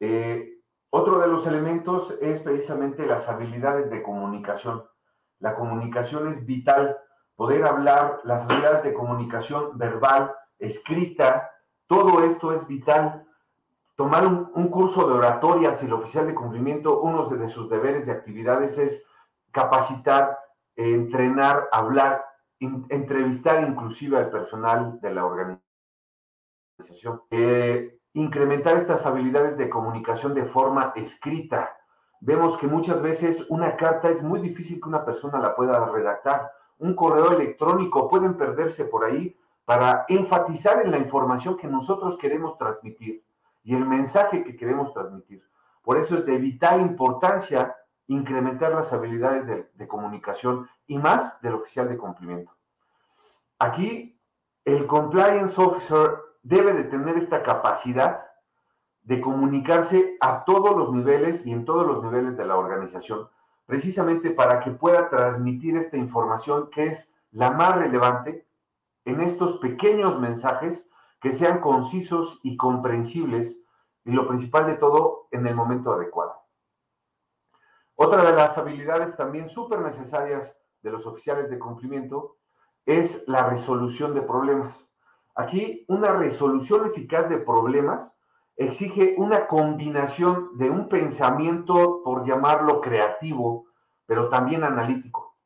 Eh, 0.00 0.57
otro 0.90 1.18
de 1.18 1.28
los 1.28 1.46
elementos 1.46 2.16
es 2.22 2.40
precisamente 2.40 3.06
las 3.06 3.28
habilidades 3.28 3.90
de 3.90 4.02
comunicación. 4.02 4.84
La 5.38 5.54
comunicación 5.54 6.28
es 6.28 6.46
vital. 6.46 6.98
Poder 7.36 7.64
hablar, 7.64 8.20
las 8.24 8.44
habilidades 8.44 8.82
de 8.84 8.94
comunicación 8.94 9.76
verbal, 9.76 10.34
escrita, 10.58 11.50
todo 11.86 12.24
esto 12.24 12.52
es 12.52 12.66
vital. 12.66 13.26
Tomar 13.96 14.26
un, 14.26 14.68
curso 14.68 15.06
de 15.08 15.14
oratoria, 15.14 15.72
si 15.72 15.86
el 15.86 15.92
oficial 15.92 16.26
de 16.26 16.34
cumplimiento, 16.34 17.00
uno 17.00 17.28
de 17.28 17.48
sus 17.48 17.68
deberes 17.68 18.08
y 18.08 18.10
actividades 18.10 18.78
es 18.78 19.06
capacitar, 19.50 20.38
entrenar, 20.76 21.68
hablar, 21.72 22.24
entrevistar 22.60 23.68
inclusive 23.68 24.16
al 24.16 24.30
personal 24.30 25.00
de 25.00 25.14
la 25.14 25.24
organización. 25.24 27.22
Eh, 27.30 27.97
incrementar 28.14 28.76
estas 28.76 29.06
habilidades 29.06 29.56
de 29.58 29.68
comunicación 29.68 30.34
de 30.34 30.44
forma 30.44 30.92
escrita. 30.96 31.76
Vemos 32.20 32.56
que 32.58 32.66
muchas 32.66 33.00
veces 33.02 33.46
una 33.48 33.76
carta 33.76 34.08
es 34.08 34.22
muy 34.22 34.40
difícil 34.40 34.80
que 34.80 34.88
una 34.88 35.04
persona 35.04 35.38
la 35.38 35.54
pueda 35.54 35.84
redactar. 35.86 36.50
Un 36.78 36.94
correo 36.94 37.32
electrónico 37.32 38.08
pueden 38.08 38.36
perderse 38.36 38.86
por 38.86 39.04
ahí 39.04 39.36
para 39.64 40.04
enfatizar 40.08 40.82
en 40.84 40.90
la 40.90 40.98
información 40.98 41.56
que 41.56 41.68
nosotros 41.68 42.16
queremos 42.16 42.56
transmitir 42.56 43.24
y 43.62 43.74
el 43.74 43.84
mensaje 43.84 44.42
que 44.42 44.56
queremos 44.56 44.92
transmitir. 44.92 45.44
Por 45.82 45.98
eso 45.98 46.16
es 46.16 46.26
de 46.26 46.38
vital 46.38 46.80
importancia 46.80 47.76
incrementar 48.06 48.72
las 48.72 48.92
habilidades 48.92 49.46
de, 49.46 49.70
de 49.74 49.88
comunicación 49.88 50.68
y 50.86 50.98
más 50.98 51.40
del 51.42 51.54
oficial 51.54 51.88
de 51.88 51.98
cumplimiento. 51.98 52.52
Aquí, 53.58 54.18
el 54.64 54.86
compliance 54.86 55.60
officer 55.60 56.27
debe 56.48 56.72
de 56.72 56.84
tener 56.84 57.18
esta 57.18 57.42
capacidad 57.42 58.26
de 59.02 59.20
comunicarse 59.20 60.16
a 60.20 60.44
todos 60.44 60.74
los 60.74 60.90
niveles 60.92 61.44
y 61.46 61.52
en 61.52 61.66
todos 61.66 61.86
los 61.86 62.02
niveles 62.02 62.38
de 62.38 62.46
la 62.46 62.56
organización, 62.56 63.28
precisamente 63.66 64.30
para 64.30 64.58
que 64.60 64.70
pueda 64.70 65.10
transmitir 65.10 65.76
esta 65.76 65.98
información 65.98 66.70
que 66.70 66.86
es 66.86 67.14
la 67.32 67.50
más 67.50 67.76
relevante 67.76 68.48
en 69.04 69.20
estos 69.20 69.58
pequeños 69.58 70.18
mensajes 70.18 70.90
que 71.20 71.32
sean 71.32 71.60
concisos 71.60 72.40
y 72.42 72.56
comprensibles 72.56 73.66
y 74.04 74.12
lo 74.12 74.26
principal 74.26 74.66
de 74.66 74.76
todo 74.76 75.28
en 75.30 75.46
el 75.46 75.54
momento 75.54 75.92
adecuado. 75.92 76.34
Otra 77.94 78.24
de 78.24 78.32
las 78.32 78.56
habilidades 78.56 79.16
también 79.16 79.50
súper 79.50 79.80
necesarias 79.80 80.62
de 80.80 80.92
los 80.92 81.04
oficiales 81.04 81.50
de 81.50 81.58
cumplimiento 81.58 82.38
es 82.86 83.28
la 83.28 83.50
resolución 83.50 84.14
de 84.14 84.22
problemas. 84.22 84.87
Aquí 85.38 85.84
una 85.86 86.12
resolución 86.14 86.86
eficaz 86.86 87.28
de 87.28 87.38
problemas 87.38 88.18
exige 88.56 89.14
una 89.18 89.46
combinación 89.46 90.58
de 90.58 90.68
un 90.68 90.88
pensamiento, 90.88 92.02
por 92.02 92.26
llamarlo 92.26 92.80
creativo, 92.80 93.66
pero 94.04 94.30
también 94.30 94.64
analítico. 94.64 95.36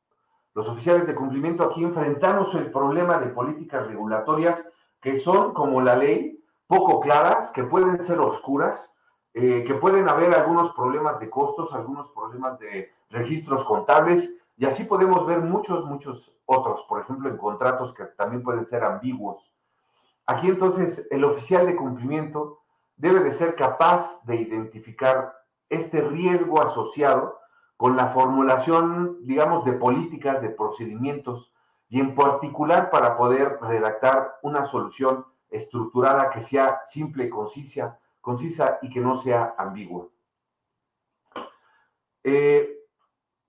Los 0.55 0.67
oficiales 0.67 1.07
de 1.07 1.15
cumplimiento 1.15 1.63
aquí 1.63 1.85
enfrentamos 1.85 2.55
el 2.55 2.71
problema 2.71 3.19
de 3.19 3.27
políticas 3.27 3.87
regulatorias 3.87 4.67
que 4.99 5.15
son, 5.15 5.53
como 5.53 5.83
la 5.83 5.95
ley, 5.95 6.43
poco 6.67 6.99
claras, 6.99 7.51
que 7.51 7.65
pueden 7.65 8.01
ser 8.01 8.19
oscuras, 8.19 8.97
eh, 9.35 9.63
que 9.67 9.75
pueden 9.75 10.09
haber 10.09 10.35
algunos 10.35 10.73
problemas 10.73 11.21
de 11.21 11.29
costos, 11.29 11.75
algunos 11.75 12.09
problemas 12.13 12.59
de 12.59 12.91
registros 13.11 13.63
contables, 13.67 14.39
y 14.57 14.65
así 14.65 14.85
podemos 14.85 15.27
ver 15.27 15.43
muchos, 15.43 15.85
muchos 15.85 16.41
otros, 16.47 16.83
por 16.89 17.03
ejemplo, 17.03 17.29
en 17.29 17.37
contratos 17.37 17.93
que 17.93 18.05
también 18.05 18.43
pueden 18.43 18.65
ser 18.65 18.85
ambiguos. 18.85 19.52
Aquí 20.33 20.49
entonces 20.49 21.09
el 21.11 21.25
oficial 21.25 21.67
de 21.67 21.77
cumplimiento 21.77 22.63
debe 22.97 23.21
de 23.21 23.33
ser 23.33 23.55
capaz 23.55 24.25
de 24.25 24.37
identificar 24.37 25.37
este 25.69 26.01
riesgo 26.01 26.63
asociado 26.63 27.39
con 27.77 27.99
la 27.99 28.07
formulación, 28.09 29.19
digamos, 29.27 29.67
de 29.67 29.75
políticas, 29.75 30.41
de 30.41 30.49
procedimientos 30.49 31.53
y 31.91 32.01
en 32.01 32.15
particular 32.15 32.91
para 32.91 33.19
poder 33.19 33.59
redactar 33.61 34.39
una 34.41 34.65
solución 34.65 35.27
estructurada 35.51 36.31
que 36.31 36.41
sea 36.41 36.81
simple, 36.87 37.29
concisa, 37.29 38.01
concisa 38.23 38.79
y 38.81 38.89
que 38.89 39.01
no 39.01 39.15
sea 39.15 39.55
ambigua. 39.59 40.09
Eh, 42.25 42.87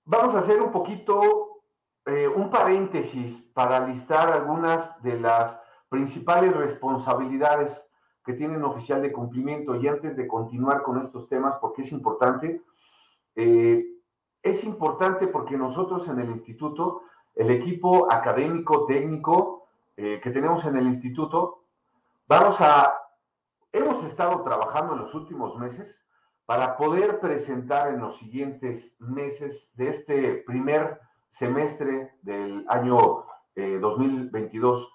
vamos 0.04 0.34
a 0.34 0.40
hacer 0.40 0.60
un 0.60 0.70
poquito, 0.70 1.62
eh, 2.04 2.28
un 2.28 2.50
paréntesis 2.50 3.38
para 3.54 3.80
listar 3.86 4.30
algunas 4.30 5.02
de 5.02 5.18
las 5.18 5.63
principales 5.94 6.56
responsabilidades 6.56 7.88
que 8.24 8.32
tiene 8.32 8.56
un 8.56 8.64
oficial 8.64 9.00
de 9.00 9.12
cumplimiento. 9.12 9.76
Y 9.76 9.86
antes 9.86 10.16
de 10.16 10.26
continuar 10.26 10.82
con 10.82 10.98
estos 10.98 11.28
temas, 11.28 11.54
porque 11.60 11.82
es 11.82 11.92
importante, 11.92 12.62
eh, 13.36 13.86
es 14.42 14.64
importante 14.64 15.28
porque 15.28 15.56
nosotros 15.56 16.08
en 16.08 16.18
el 16.18 16.30
instituto, 16.30 17.02
el 17.36 17.48
equipo 17.52 18.12
académico, 18.12 18.86
técnico 18.86 19.68
eh, 19.96 20.20
que 20.20 20.32
tenemos 20.32 20.64
en 20.64 20.74
el 20.74 20.86
instituto, 20.88 21.62
vamos 22.26 22.60
a, 22.60 22.92
hemos 23.70 24.02
estado 24.02 24.42
trabajando 24.42 24.94
en 24.94 24.98
los 24.98 25.14
últimos 25.14 25.56
meses 25.56 26.04
para 26.44 26.76
poder 26.76 27.20
presentar 27.20 27.86
en 27.86 28.00
los 28.00 28.18
siguientes 28.18 28.96
meses 28.98 29.72
de 29.76 29.90
este 29.90 30.34
primer 30.44 31.00
semestre 31.28 32.14
del 32.22 32.66
año 32.68 33.26
2022 33.54 34.82
eh, 34.82 34.94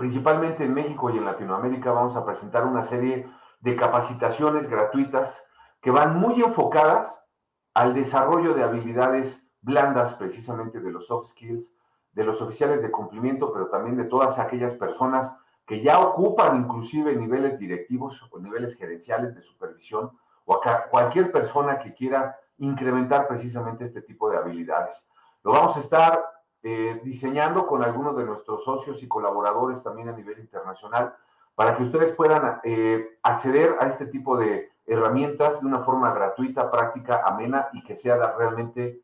principalmente 0.00 0.64
en 0.64 0.72
México 0.72 1.10
y 1.10 1.18
en 1.18 1.26
Latinoamérica, 1.26 1.92
vamos 1.92 2.16
a 2.16 2.24
presentar 2.24 2.64
una 2.64 2.82
serie 2.82 3.28
de 3.60 3.76
capacitaciones 3.76 4.66
gratuitas 4.66 5.46
que 5.82 5.90
van 5.90 6.18
muy 6.18 6.40
enfocadas 6.42 7.28
al 7.74 7.92
desarrollo 7.92 8.54
de 8.54 8.62
habilidades 8.62 9.52
blandas 9.60 10.14
precisamente 10.14 10.80
de 10.80 10.90
los 10.90 11.08
soft 11.08 11.26
skills, 11.26 11.76
de 12.12 12.24
los 12.24 12.40
oficiales 12.40 12.80
de 12.80 12.90
cumplimiento, 12.90 13.52
pero 13.52 13.68
también 13.68 13.98
de 13.98 14.04
todas 14.04 14.38
aquellas 14.38 14.72
personas 14.72 15.36
que 15.66 15.82
ya 15.82 16.00
ocupan 16.00 16.56
inclusive 16.56 17.14
niveles 17.14 17.58
directivos 17.58 18.26
o 18.30 18.38
niveles 18.38 18.78
gerenciales 18.78 19.34
de 19.34 19.42
supervisión 19.42 20.12
o 20.46 20.54
a 20.64 20.88
cualquier 20.88 21.30
persona 21.30 21.78
que 21.78 21.92
quiera 21.92 22.38
incrementar 22.56 23.28
precisamente 23.28 23.84
este 23.84 24.00
tipo 24.00 24.30
de 24.30 24.38
habilidades. 24.38 25.10
Lo 25.42 25.52
vamos 25.52 25.76
a 25.76 25.80
estar 25.80 26.24
eh, 26.62 27.00
diseñando 27.02 27.66
con 27.66 27.82
algunos 27.82 28.16
de 28.16 28.24
nuestros 28.24 28.64
socios 28.64 29.02
y 29.02 29.08
colaboradores 29.08 29.82
también 29.82 30.08
a 30.08 30.12
nivel 30.12 30.38
internacional 30.40 31.14
para 31.54 31.76
que 31.76 31.82
ustedes 31.82 32.12
puedan 32.12 32.60
eh, 32.64 33.18
acceder 33.22 33.76
a 33.80 33.86
este 33.86 34.06
tipo 34.06 34.36
de 34.36 34.70
herramientas 34.86 35.60
de 35.60 35.66
una 35.66 35.80
forma 35.80 36.12
gratuita, 36.12 36.70
práctica, 36.70 37.22
amena 37.24 37.68
y 37.72 37.82
que 37.82 37.96
sea 37.96 38.34
realmente 38.36 39.02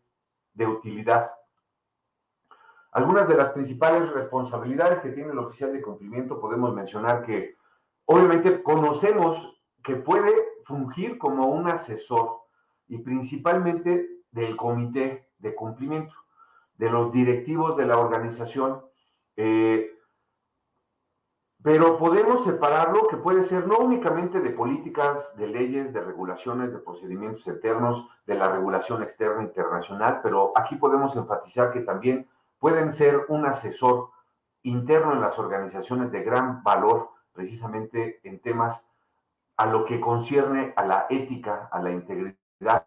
de 0.52 0.66
utilidad. 0.66 1.30
Algunas 2.92 3.28
de 3.28 3.36
las 3.36 3.50
principales 3.50 4.10
responsabilidades 4.10 5.00
que 5.00 5.10
tiene 5.10 5.32
el 5.32 5.38
oficial 5.38 5.72
de 5.72 5.82
cumplimiento 5.82 6.40
podemos 6.40 6.74
mencionar 6.74 7.24
que 7.24 7.56
obviamente 8.06 8.62
conocemos 8.62 9.62
que 9.82 9.96
puede 9.96 10.32
fungir 10.64 11.18
como 11.18 11.46
un 11.46 11.68
asesor 11.68 12.40
y 12.88 12.98
principalmente 12.98 14.22
del 14.30 14.56
comité 14.56 15.30
de 15.38 15.54
cumplimiento, 15.54 16.14
de 16.78 16.90
los 16.90 17.12
directivos 17.12 17.76
de 17.76 17.86
la 17.86 17.98
organización. 17.98 18.82
Eh, 19.36 19.92
pero 21.62 21.98
podemos 21.98 22.44
separarlo 22.44 23.08
que 23.08 23.16
puede 23.16 23.42
ser 23.42 23.66
no 23.66 23.78
únicamente 23.78 24.40
de 24.40 24.50
políticas, 24.50 25.36
de 25.36 25.48
leyes, 25.48 25.92
de 25.92 26.00
regulaciones, 26.00 26.72
de 26.72 26.78
procedimientos 26.78 27.46
internos, 27.48 28.08
de 28.24 28.36
la 28.36 28.48
regulación 28.48 29.02
externa 29.02 29.42
internacional, 29.42 30.20
pero 30.22 30.52
aquí 30.54 30.76
podemos 30.76 31.16
enfatizar 31.16 31.72
que 31.72 31.80
también 31.80 32.28
pueden 32.60 32.92
ser 32.92 33.26
un 33.28 33.46
asesor 33.46 34.10
interno 34.62 35.12
en 35.12 35.20
las 35.20 35.38
organizaciones 35.38 36.12
de 36.12 36.22
gran 36.22 36.62
valor, 36.62 37.10
precisamente 37.32 38.20
en 38.22 38.38
temas 38.40 38.86
a 39.56 39.66
lo 39.66 39.84
que 39.86 40.00
concierne 40.00 40.72
a 40.76 40.84
la 40.84 41.06
ética, 41.10 41.68
a 41.72 41.82
la 41.82 41.90
integridad 41.90 42.86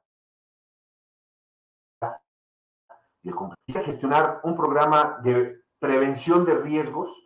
y. 3.32 3.74
Gestionar 3.74 4.42
un 4.44 4.56
programa 4.56 5.20
de 5.24 5.62
prevención 5.80 6.46
de 6.46 6.56
riesgos 6.56 7.26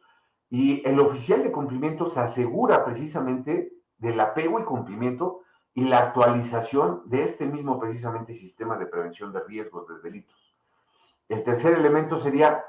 y 0.49 0.87
el 0.87 0.99
oficial 0.99 1.43
de 1.43 1.51
cumplimiento 1.51 2.05
se 2.05 2.19
asegura 2.19 2.85
precisamente 2.85 3.73
del 3.97 4.19
apego 4.19 4.59
y 4.59 4.63
cumplimiento 4.63 5.41
y 5.73 5.85
la 5.85 5.99
actualización 5.99 7.01
de 7.05 7.23
este 7.23 7.47
mismo 7.47 7.79
precisamente 7.79 8.33
sistema 8.33 8.77
de 8.77 8.85
prevención 8.85 9.33
de 9.33 9.43
riesgos 9.43 9.87
de 9.87 9.99
delitos. 10.01 10.55
El 11.27 11.43
tercer 11.43 11.73
elemento 11.73 12.17
sería 12.17 12.63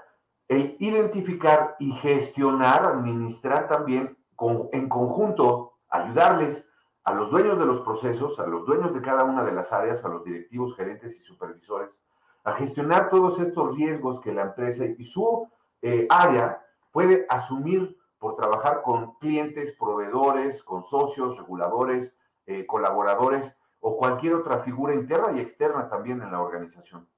el 0.48 0.76
identificar 0.78 1.76
y 1.78 1.92
gestionar, 1.92 2.84
administrar 2.86 3.68
también 3.68 4.16
en 4.72 4.88
conjunto, 4.88 5.74
ayudarles 5.88 6.70
a 7.04 7.12
los 7.12 7.30
dueños 7.30 7.58
de 7.58 7.66
los 7.66 7.80
procesos, 7.80 8.38
a 8.40 8.46
los 8.46 8.64
dueños 8.64 8.94
de 8.94 9.02
cada 9.02 9.24
una 9.24 9.44
de 9.44 9.52
las 9.52 9.72
áreas, 9.72 10.04
a 10.04 10.08
los 10.08 10.24
directivos, 10.24 10.74
gerentes 10.74 11.18
y 11.18 11.22
supervisores, 11.22 12.02
a 12.44 12.52
gestionar 12.52 13.10
todos 13.10 13.40
estos 13.40 13.76
riesgos 13.76 14.20
que 14.20 14.32
la 14.32 14.42
empresa 14.42 14.84
y 14.86 15.02
su 15.02 15.48
eh, 15.82 16.06
área 16.10 16.62
puede 16.92 17.26
asumir 17.28 17.98
por 18.18 18.36
trabajar 18.36 18.82
con 18.82 19.14
clientes, 19.16 19.76
proveedores, 19.78 20.62
con 20.62 20.84
socios, 20.84 21.36
reguladores, 21.38 22.16
eh, 22.46 22.66
colaboradores 22.66 23.58
o 23.80 23.96
cualquier 23.96 24.34
otra 24.34 24.60
figura 24.60 24.94
interna 24.94 25.32
y 25.32 25.40
externa 25.40 25.88
también 25.88 26.22
en 26.22 26.32
la 26.32 26.40
organización. 26.40 27.08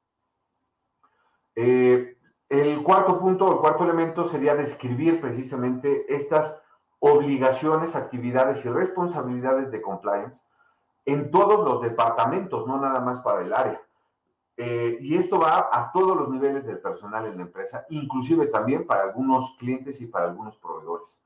Eh, 1.54 2.16
el 2.48 2.82
cuarto 2.82 3.18
punto, 3.18 3.52
el 3.52 3.58
cuarto 3.58 3.84
elemento 3.84 4.26
sería 4.26 4.54
describir 4.54 5.20
precisamente 5.20 6.12
estas 6.14 6.62
obligaciones, 6.98 7.96
actividades 7.96 8.64
y 8.64 8.68
responsabilidades 8.68 9.70
de 9.70 9.82
compliance 9.82 10.42
en 11.04 11.30
todos 11.30 11.64
los 11.64 11.82
departamentos, 11.82 12.66
no 12.66 12.80
nada 12.80 13.00
más 13.00 13.18
para 13.22 13.42
el 13.42 13.52
área. 13.52 13.85
Eh, 14.56 14.98
y 15.00 15.16
esto 15.16 15.38
va 15.38 15.68
a 15.70 15.90
todos 15.92 16.16
los 16.16 16.30
niveles 16.30 16.66
del 16.66 16.78
personal 16.78 17.26
en 17.26 17.36
la 17.36 17.42
empresa, 17.42 17.84
inclusive 17.90 18.46
también 18.46 18.86
para 18.86 19.02
algunos 19.02 19.56
clientes 19.58 20.00
y 20.00 20.06
para 20.06 20.26
algunos 20.26 20.56
proveedores. 20.56 21.20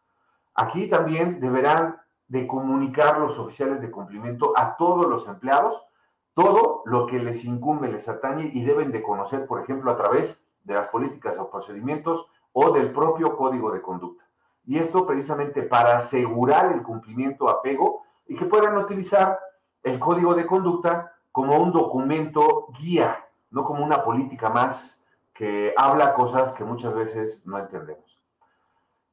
Aquí 0.55 0.89
también 0.89 1.41
deberán 1.41 2.01
de 2.29 2.47
comunicar 2.47 3.19
los 3.19 3.39
oficiales 3.39 3.81
de 3.81 3.91
cumplimiento 3.91 4.53
a 4.57 4.77
todos 4.77 5.07
los 5.07 5.29
empleados 5.29 5.87
todo 6.35 6.83
lo 6.87 7.07
que 7.07 7.19
les 7.19 7.45
incumbe, 7.45 7.89
les 7.89 8.09
atañe 8.09 8.51
y 8.55 8.65
deben 8.65 8.93
de 8.93 9.03
conocer, 9.03 9.47
por 9.47 9.61
ejemplo, 9.61 9.91
a 9.91 9.97
través 9.97 10.43
de 10.65 10.75
las 10.75 10.89
políticas 10.89 11.39
o 11.39 11.51
procedimientos 11.51 12.31
o 12.53 12.71
del 12.71 12.93
propio 12.93 13.37
código 13.37 13.71
de 13.73 13.83
conducta. 13.83 14.25
Y 14.67 14.79
esto 14.79 15.07
precisamente 15.07 15.63
para 15.63 15.97
asegurar 15.97 16.73
el 16.73 16.83
cumplimiento 16.83 17.49
apego 17.49 18.05
y 18.27 18.37
que 18.37 18.45
puedan 18.45 18.77
utilizar 18.77 19.39
el 19.83 19.99
código 19.99 20.35
de 20.35 20.47
conducta 20.47 21.13
como 21.33 21.61
un 21.61 21.73
documento 21.73 22.69
guía, 22.79 23.25
no 23.51 23.65
como 23.65 23.85
una 23.85 24.03
política 24.03 24.51
más 24.51 25.05
que 25.33 25.73
habla 25.77 26.15
cosas 26.15 26.53
que 26.53 26.65
muchas 26.65 26.95
veces 26.95 27.47
no 27.47 27.59
entendemos. 27.59 28.23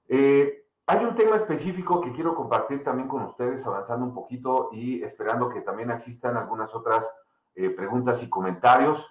Eh, 0.10 0.66
hay 0.86 1.04
un 1.04 1.16
tema 1.16 1.36
específico 1.36 2.02
que 2.02 2.12
quiero 2.12 2.34
compartir 2.34 2.84
también 2.84 3.08
con 3.08 3.24
ustedes, 3.24 3.66
avanzando 3.66 4.06
un 4.06 4.14
poquito 4.14 4.70
y 4.72 5.04
esperando 5.04 5.50
que 5.50 5.62
también 5.62 5.92
existan 5.92 6.38
algunas 6.38 6.74
otras 6.74 7.14
eh, 7.56 7.70
preguntas 7.70 8.24
y 8.24 8.30
comentarios. 8.30 9.10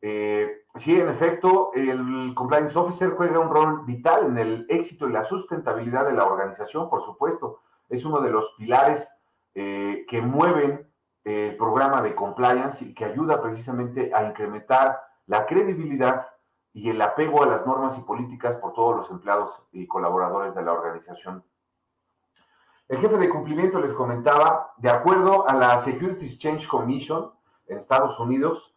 Eh, 0.00 0.64
sí, 0.76 1.00
en 1.00 1.08
efecto, 1.08 1.70
el 1.74 2.32
compliance 2.34 2.78
officer 2.78 3.10
juega 3.10 3.40
un 3.40 3.50
rol 3.50 3.84
vital 3.84 4.26
en 4.26 4.38
el 4.38 4.66
éxito 4.68 5.08
y 5.08 5.12
la 5.12 5.24
sustentabilidad 5.24 6.06
de 6.06 6.14
la 6.14 6.26
organización, 6.26 6.88
por 6.88 7.02
supuesto. 7.02 7.60
Es 7.88 8.04
uno 8.04 8.20
de 8.20 8.30
los 8.30 8.54
pilares 8.56 9.14
que 9.54 10.22
mueven 10.22 10.87
el 11.24 11.56
programa 11.56 12.02
de 12.02 12.14
compliance 12.14 12.84
y 12.84 12.94
que 12.94 13.04
ayuda 13.04 13.40
precisamente 13.40 14.10
a 14.14 14.24
incrementar 14.24 15.00
la 15.26 15.46
credibilidad 15.46 16.26
y 16.72 16.90
el 16.90 17.00
apego 17.02 17.42
a 17.42 17.46
las 17.46 17.66
normas 17.66 17.98
y 17.98 18.02
políticas 18.02 18.56
por 18.56 18.72
todos 18.72 18.96
los 18.96 19.10
empleados 19.10 19.66
y 19.72 19.86
colaboradores 19.86 20.54
de 20.54 20.62
la 20.62 20.72
organización. 20.72 21.44
El 22.88 22.98
jefe 22.98 23.18
de 23.18 23.28
cumplimiento 23.28 23.80
les 23.80 23.92
comentaba, 23.92 24.72
de 24.78 24.88
acuerdo 24.88 25.46
a 25.46 25.54
la 25.54 25.76
Securities 25.76 26.32
Exchange 26.32 26.66
Commission 26.66 27.32
en 27.66 27.78
Estados 27.78 28.18
Unidos, 28.18 28.74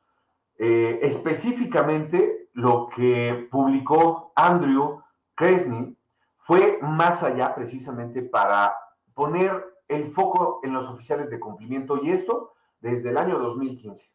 eh, 0.57 0.99
específicamente 1.01 2.49
lo 2.53 2.87
que 2.93 3.47
publicó 3.49 4.33
Andrew 4.35 5.01
Kresny 5.35 5.97
fue 6.39 6.79
más 6.81 7.23
allá 7.23 7.55
precisamente 7.55 8.21
para 8.21 8.75
poner 9.13 9.70
el 9.91 10.09
foco 10.11 10.61
en 10.63 10.73
los 10.73 10.89
oficiales 10.89 11.29
de 11.29 11.39
cumplimiento 11.39 11.99
y 12.01 12.11
esto 12.11 12.53
desde 12.79 13.09
el 13.09 13.17
año 13.17 13.37
2015. 13.37 14.09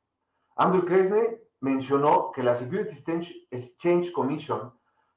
Andrew 0.57 0.85
Kresne 0.87 1.39
mencionó 1.61 2.33
que 2.33 2.43
la 2.43 2.55
Security 2.55 2.95
Exchange 3.51 4.11
Commission 4.13 4.73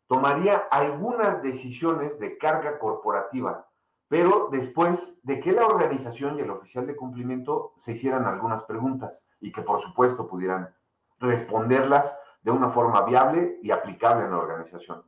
tomaría 0.07 0.57
algunas 0.69 1.41
decisiones 1.41 2.19
de 2.19 2.37
carga 2.37 2.77
corporativa, 2.77 3.69
pero 4.09 4.49
después 4.51 5.21
de 5.23 5.39
que 5.39 5.53
la 5.53 5.65
organización 5.65 6.37
y 6.37 6.41
el 6.41 6.49
oficial 6.49 6.85
de 6.85 6.95
cumplimiento 6.95 7.73
se 7.77 7.93
hicieran 7.93 8.25
algunas 8.25 8.63
preguntas 8.63 9.29
y 9.39 9.51
que 9.51 9.61
por 9.61 9.79
supuesto 9.79 10.27
pudieran 10.27 10.75
responderlas 11.19 12.19
de 12.41 12.51
una 12.51 12.69
forma 12.69 13.03
viable 13.03 13.59
y 13.61 13.71
aplicable 13.71 14.25
en 14.25 14.31
la 14.31 14.37
organización. 14.37 15.03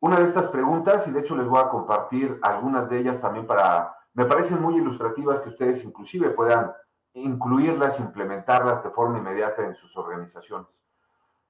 Una 0.00 0.18
de 0.18 0.26
estas 0.26 0.48
preguntas, 0.48 1.06
y 1.06 1.12
de 1.12 1.20
hecho 1.20 1.36
les 1.36 1.46
voy 1.46 1.60
a 1.60 1.68
compartir 1.68 2.38
algunas 2.42 2.88
de 2.88 2.98
ellas 2.98 3.20
también 3.20 3.46
para 3.46 3.96
me 4.14 4.26
parecen 4.26 4.62
muy 4.62 4.76
ilustrativas 4.76 5.40
que 5.40 5.48
ustedes 5.48 5.84
inclusive 5.84 6.30
puedan 6.30 6.72
incluirlas, 7.14 8.00
implementarlas 8.00 8.82
de 8.82 8.90
forma 8.90 9.18
inmediata 9.18 9.64
en 9.64 9.74
sus 9.74 9.96
organizaciones. 9.96 10.84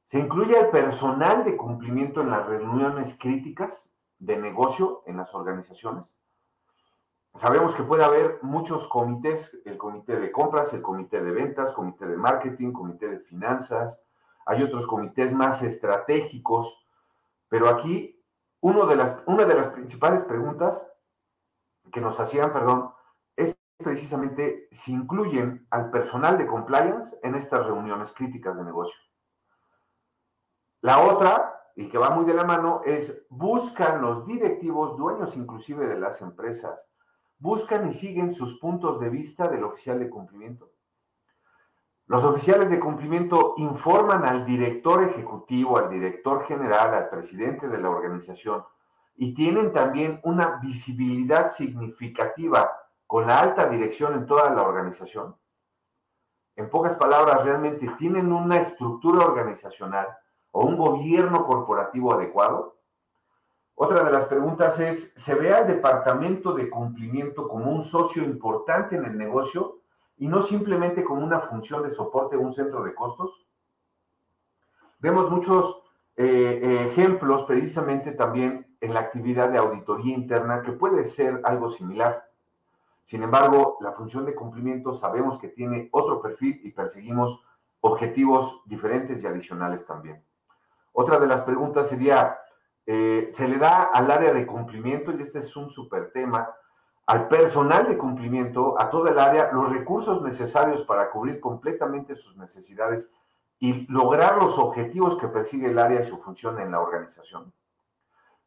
Se 0.06 0.18
incluye 0.18 0.58
el 0.58 0.68
personal 0.68 1.44
de 1.44 1.56
cumplimiento 1.56 2.20
en 2.20 2.30
las 2.30 2.46
reuniones 2.46 3.18
críticas 3.18 3.94
de 4.18 4.36
negocio 4.36 5.02
en 5.06 5.16
las 5.18 5.34
organizaciones. 5.34 6.18
Sabemos 7.34 7.74
que 7.74 7.82
puede 7.82 8.04
haber 8.04 8.38
muchos 8.42 8.86
comités, 8.86 9.58
el 9.64 9.76
comité 9.76 10.16
de 10.16 10.30
compras, 10.30 10.72
el 10.72 10.82
comité 10.82 11.20
de 11.20 11.32
ventas, 11.32 11.72
comité 11.72 12.06
de 12.06 12.16
marketing, 12.16 12.72
comité 12.72 13.08
de 13.08 13.18
finanzas, 13.18 14.06
hay 14.46 14.62
otros 14.62 14.86
comités 14.86 15.32
más 15.32 15.62
estratégicos, 15.62 16.86
pero 17.48 17.68
aquí 17.68 18.22
uno 18.60 18.86
de 18.86 18.96
las, 18.96 19.18
una 19.26 19.44
de 19.46 19.54
las 19.54 19.68
principales 19.68 20.22
preguntas 20.22 20.86
que 21.92 22.00
nos 22.00 22.18
hacían, 22.20 22.52
perdón, 22.52 22.92
es 23.36 23.56
precisamente 23.78 24.68
si 24.70 24.92
incluyen 24.92 25.66
al 25.70 25.90
personal 25.90 26.38
de 26.38 26.46
compliance 26.46 27.18
en 27.22 27.34
estas 27.34 27.66
reuniones 27.66 28.12
críticas 28.12 28.56
de 28.56 28.64
negocio. 28.64 28.98
La 30.80 31.00
otra, 31.00 31.70
y 31.76 31.88
que 31.88 31.98
va 31.98 32.10
muy 32.10 32.24
de 32.24 32.34
la 32.34 32.44
mano, 32.44 32.82
es 32.84 33.26
buscan 33.30 34.02
los 34.02 34.26
directivos, 34.26 34.96
dueños 34.96 35.36
inclusive 35.36 35.86
de 35.86 35.98
las 35.98 36.20
empresas, 36.20 36.90
buscan 37.38 37.88
y 37.88 37.92
siguen 37.92 38.34
sus 38.34 38.58
puntos 38.58 39.00
de 39.00 39.10
vista 39.10 39.48
del 39.48 39.64
oficial 39.64 39.98
de 39.98 40.10
cumplimiento. 40.10 40.70
Los 42.06 42.22
oficiales 42.24 42.70
de 42.70 42.80
cumplimiento 42.80 43.54
informan 43.56 44.24
al 44.26 44.44
director 44.44 45.02
ejecutivo, 45.02 45.78
al 45.78 45.88
director 45.88 46.44
general, 46.44 46.94
al 46.94 47.08
presidente 47.08 47.66
de 47.66 47.78
la 47.78 47.88
organización 47.88 48.64
y 49.16 49.34
tienen 49.34 49.72
también 49.72 50.20
una 50.24 50.58
visibilidad 50.62 51.48
significativa 51.48 52.70
con 53.06 53.26
la 53.26 53.40
alta 53.40 53.68
dirección 53.68 54.14
en 54.14 54.26
toda 54.26 54.50
la 54.50 54.62
organización. 54.62 55.36
En 56.56 56.70
pocas 56.70 56.96
palabras, 56.96 57.44
realmente 57.44 57.88
tienen 57.98 58.32
una 58.32 58.58
estructura 58.58 59.24
organizacional 59.24 60.08
o 60.52 60.64
un 60.64 60.76
gobierno 60.76 61.46
corporativo 61.46 62.12
adecuado. 62.12 62.76
Otra 63.74 64.04
de 64.04 64.12
las 64.12 64.26
preguntas 64.26 64.78
es, 64.78 65.12
¿se 65.14 65.34
ve 65.34 65.52
al 65.52 65.66
departamento 65.66 66.52
de 66.52 66.70
cumplimiento 66.70 67.48
como 67.48 67.72
un 67.72 67.82
socio 67.82 68.22
importante 68.22 68.94
en 68.94 69.04
el 69.04 69.18
negocio 69.18 69.80
y 70.16 70.28
no 70.28 70.40
simplemente 70.40 71.02
como 71.02 71.24
una 71.24 71.40
función 71.40 71.82
de 71.82 71.90
soporte 71.90 72.36
o 72.36 72.40
un 72.40 72.52
centro 72.52 72.84
de 72.84 72.94
costos? 72.94 73.46
Vemos 75.00 75.28
muchos 75.28 75.82
eh, 76.16 76.60
eh, 76.62 76.86
ejemplos 76.88 77.42
precisamente 77.42 78.12
también 78.12 78.73
en 78.84 78.92
la 78.92 79.00
actividad 79.00 79.48
de 79.48 79.58
auditoría 79.58 80.14
interna 80.14 80.60
que 80.62 80.72
puede 80.72 81.06
ser 81.06 81.40
algo 81.44 81.70
similar. 81.70 82.28
Sin 83.02 83.22
embargo, 83.22 83.78
la 83.80 83.92
función 83.92 84.26
de 84.26 84.34
cumplimiento 84.34 84.94
sabemos 84.94 85.38
que 85.38 85.48
tiene 85.48 85.88
otro 85.90 86.20
perfil 86.20 86.60
y 86.62 86.70
perseguimos 86.70 87.40
objetivos 87.80 88.62
diferentes 88.66 89.22
y 89.22 89.26
adicionales 89.26 89.86
también. 89.86 90.22
Otra 90.92 91.18
de 91.18 91.26
las 91.26 91.40
preguntas 91.42 91.88
sería, 91.88 92.38
eh, 92.86 93.30
¿se 93.32 93.48
le 93.48 93.56
da 93.56 93.84
al 93.84 94.10
área 94.10 94.34
de 94.34 94.46
cumplimiento, 94.46 95.12
y 95.12 95.22
este 95.22 95.38
es 95.38 95.56
un 95.56 95.70
súper 95.70 96.12
tema, 96.12 96.50
al 97.06 97.28
personal 97.28 97.88
de 97.88 97.96
cumplimiento, 97.96 98.78
a 98.78 98.90
toda 98.90 99.10
el 99.10 99.18
área, 99.18 99.50
los 99.52 99.70
recursos 99.70 100.22
necesarios 100.22 100.82
para 100.82 101.10
cubrir 101.10 101.40
completamente 101.40 102.14
sus 102.14 102.36
necesidades 102.36 103.14
y 103.58 103.86
lograr 103.90 104.36
los 104.36 104.58
objetivos 104.58 105.16
que 105.16 105.28
persigue 105.28 105.70
el 105.70 105.78
área 105.78 106.00
y 106.00 106.04
su 106.04 106.18
función 106.18 106.60
en 106.60 106.70
la 106.70 106.80
organización? 106.80 107.52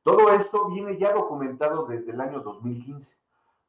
Todo 0.08 0.30
esto 0.30 0.70
viene 0.70 0.96
ya 0.96 1.12
documentado 1.12 1.86
desde 1.86 2.14
el 2.14 2.22
año 2.22 2.40
2015 2.40 3.18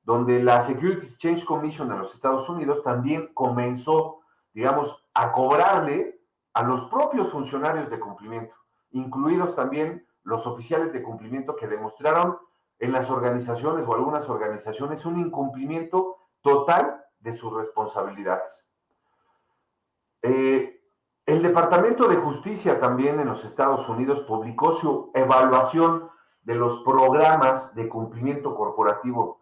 donde 0.05 0.40
la 0.40 0.61
Security 0.61 1.05
Exchange 1.05 1.44
Commission 1.44 1.90
en 1.90 1.98
los 1.98 2.14
Estados 2.14 2.48
Unidos 2.48 2.85
también 2.85 3.35
comenzó, 3.35 4.20
digamos, 4.55 5.05
a 5.14 5.33
cobrarle 5.33 6.22
a 6.53 6.62
los 6.62 6.85
propios 6.85 7.33
funcionarios 7.33 7.90
de 7.90 7.98
cumplimiento, 7.98 8.55
incluidos 8.92 9.57
también 9.57 10.07
los 10.22 10.46
oficiales 10.46 10.92
de 10.92 11.03
cumplimiento 11.03 11.57
que 11.57 11.66
demostraron 11.66 12.38
en 12.79 12.92
las 12.92 13.11
organizaciones 13.11 13.85
o 13.88 13.94
algunas 13.96 14.29
organizaciones 14.29 15.05
un 15.07 15.18
incumplimiento 15.18 16.18
total 16.40 17.05
de 17.18 17.33
sus 17.33 17.53
responsabilidades. 17.53 18.70
Eh, 20.22 20.81
el 21.27 21.42
Departamento 21.42 22.07
de 22.07 22.16
Justicia 22.16 22.79
también 22.79 23.18
en 23.18 23.27
los 23.27 23.44
Estados 23.44 23.88
Unidos 23.88 24.20
publicó 24.20 24.70
su 24.70 25.11
evaluación 25.14 26.16
de 26.42 26.55
los 26.55 26.83
programas 26.83 27.74
de 27.74 27.88
cumplimiento 27.88 28.55
corporativo 28.55 29.38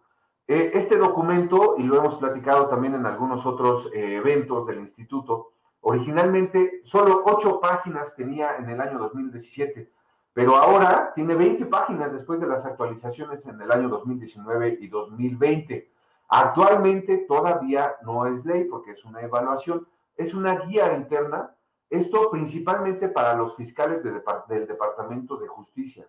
eh, 0.49 0.71
este 0.75 0.97
documento, 0.97 1.75
y 1.77 1.83
lo 1.83 1.97
hemos 1.97 2.15
platicado 2.17 2.69
también 2.69 2.95
en 2.95 3.05
algunos 3.05 3.45
otros 3.47 3.91
eh, 3.93 4.15
eventos 4.15 4.69
del 4.69 4.79
instituto, 4.79 5.55
originalmente 5.81 6.81
solo 6.85 7.25
ocho 7.27 7.61
páginas 7.61 8.15
tenía 8.15 8.57
en 8.57 8.71
el 8.71 8.81
año 8.81 8.97
2017, 8.99 9.91
pero 10.33 10.55
ahora 10.55 11.13
tiene 11.13 11.35
20 11.35 11.67
páginas 11.67 12.13
después 12.13 12.39
de 12.39 12.47
las 12.47 12.65
actualizaciones 12.65 13.45
en 13.47 13.61
el 13.61 13.73
año 13.73 13.89
2019 13.89 14.79
y 14.81 14.87
2020. 14.87 15.91
Actualmente 16.29 17.19
todavía 17.27 17.97
no 18.03 18.27
es 18.27 18.45
ley 18.45 18.65
porque 18.65 18.93
es 18.93 19.05
una 19.05 19.23
evaluación, 19.23 19.89
es 20.17 20.33
una 20.33 20.61
guía 20.61 20.95
interna, 20.97 21.57
esto 21.91 22.31
principalmente 22.31 23.09
para 23.09 23.35
los 23.35 23.57
fiscales 23.57 24.01
del 24.05 24.67
Departamento 24.69 25.37
de 25.39 25.49
Justicia. 25.49 26.07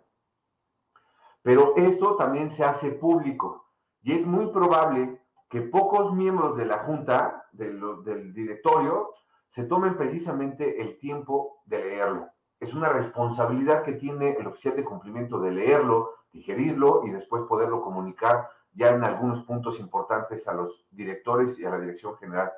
Pero 1.42 1.76
esto 1.78 2.16
también 2.16 2.50
se 2.50 2.64
hace 2.64 2.92
público 2.92 3.66
y 4.02 4.14
es 4.14 4.26
muy 4.26 4.48
probable 4.48 5.22
que 5.50 5.62
pocos 5.62 6.14
miembros 6.14 6.58
de 6.58 6.66
la 6.66 6.80
junta, 6.80 7.46
del, 7.52 8.34
directorio, 8.34 9.14
se 9.48 9.64
tomen 9.64 9.96
precisamente 9.96 10.82
el 10.82 10.98
tiempo 10.98 11.62
de 11.66 11.80
leerlo. 11.80 12.30
Es 12.60 12.74
una 12.74 12.90
responsabilidad 12.90 13.84
que 13.84 13.94
tiene 13.94 14.32
el 14.32 14.48
oficial 14.48 14.76
de 14.76 14.84
cumplimiento 14.84 15.40
de 15.40 15.52
leerlo, 15.52 16.12
digerirlo 16.34 17.04
y 17.06 17.12
después 17.12 17.44
poderlo 17.44 17.82
comunicar 17.82 18.50
ya 18.74 18.90
en 18.90 19.04
algunos 19.04 19.44
puntos 19.44 19.80
importantes 19.80 20.48
a 20.48 20.54
los 20.54 20.86
directores 20.92 21.58
y 21.60 21.66
a 21.66 21.70
la 21.70 21.80
dirección 21.80 22.16
general. 22.18 22.52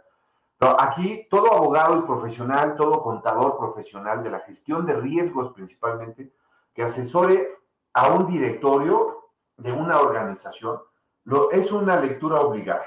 Aquí 0.59 1.27
todo 1.29 1.53
abogado 1.53 1.99
y 1.99 2.01
profesional, 2.01 2.75
todo 2.75 3.01
contador 3.01 3.57
profesional 3.57 4.23
de 4.23 4.31
la 4.31 4.39
gestión 4.39 4.85
de 4.85 4.93
riesgos 4.93 5.53
principalmente, 5.53 6.33
que 6.73 6.83
asesore 6.83 7.58
a 7.93 8.09
un 8.09 8.27
directorio 8.27 9.29
de 9.57 9.71
una 9.71 9.99
organización, 9.99 10.79
es 11.51 11.71
una 11.71 11.99
lectura 11.99 12.41
obligada. 12.41 12.85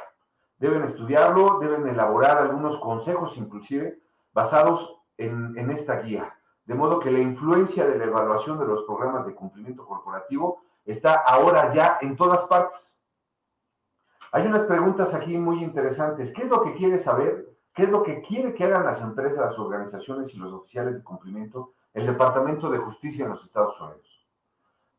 Deben 0.58 0.82
estudiarlo, 0.84 1.58
deben 1.58 1.86
elaborar 1.86 2.38
algunos 2.38 2.78
consejos 2.78 3.36
inclusive 3.36 4.00
basados 4.32 5.00
en, 5.16 5.56
en 5.56 5.70
esta 5.70 6.00
guía. 6.00 6.36
De 6.64 6.74
modo 6.74 7.00
que 7.00 7.10
la 7.10 7.18
influencia 7.18 7.86
de 7.86 7.98
la 7.98 8.04
evaluación 8.04 8.58
de 8.58 8.66
los 8.66 8.82
programas 8.84 9.26
de 9.26 9.34
cumplimiento 9.34 9.84
corporativo 9.84 10.62
está 10.84 11.14
ahora 11.14 11.72
ya 11.72 11.98
en 12.00 12.16
todas 12.16 12.44
partes. 12.44 12.98
Hay 14.30 14.46
unas 14.46 14.62
preguntas 14.62 15.12
aquí 15.12 15.36
muy 15.36 15.62
interesantes. 15.62 16.32
¿Qué 16.32 16.42
es 16.42 16.48
lo 16.48 16.62
que 16.62 16.74
quiere 16.74 16.98
saber? 16.98 17.52
¿Qué 17.74 17.84
es 17.84 17.90
lo 17.90 18.02
que 18.02 18.20
quiere 18.20 18.54
que 18.54 18.64
hagan 18.64 18.84
las 18.84 19.00
empresas, 19.00 19.38
las 19.38 19.58
organizaciones 19.58 20.34
y 20.34 20.38
los 20.38 20.52
oficiales 20.52 20.96
de 20.96 21.04
cumplimiento 21.04 21.72
el 21.92 22.06
Departamento 22.06 22.70
de 22.70 22.78
Justicia 22.78 23.24
en 23.24 23.32
los 23.32 23.44
Estados 23.44 23.78
Unidos? 23.80 24.21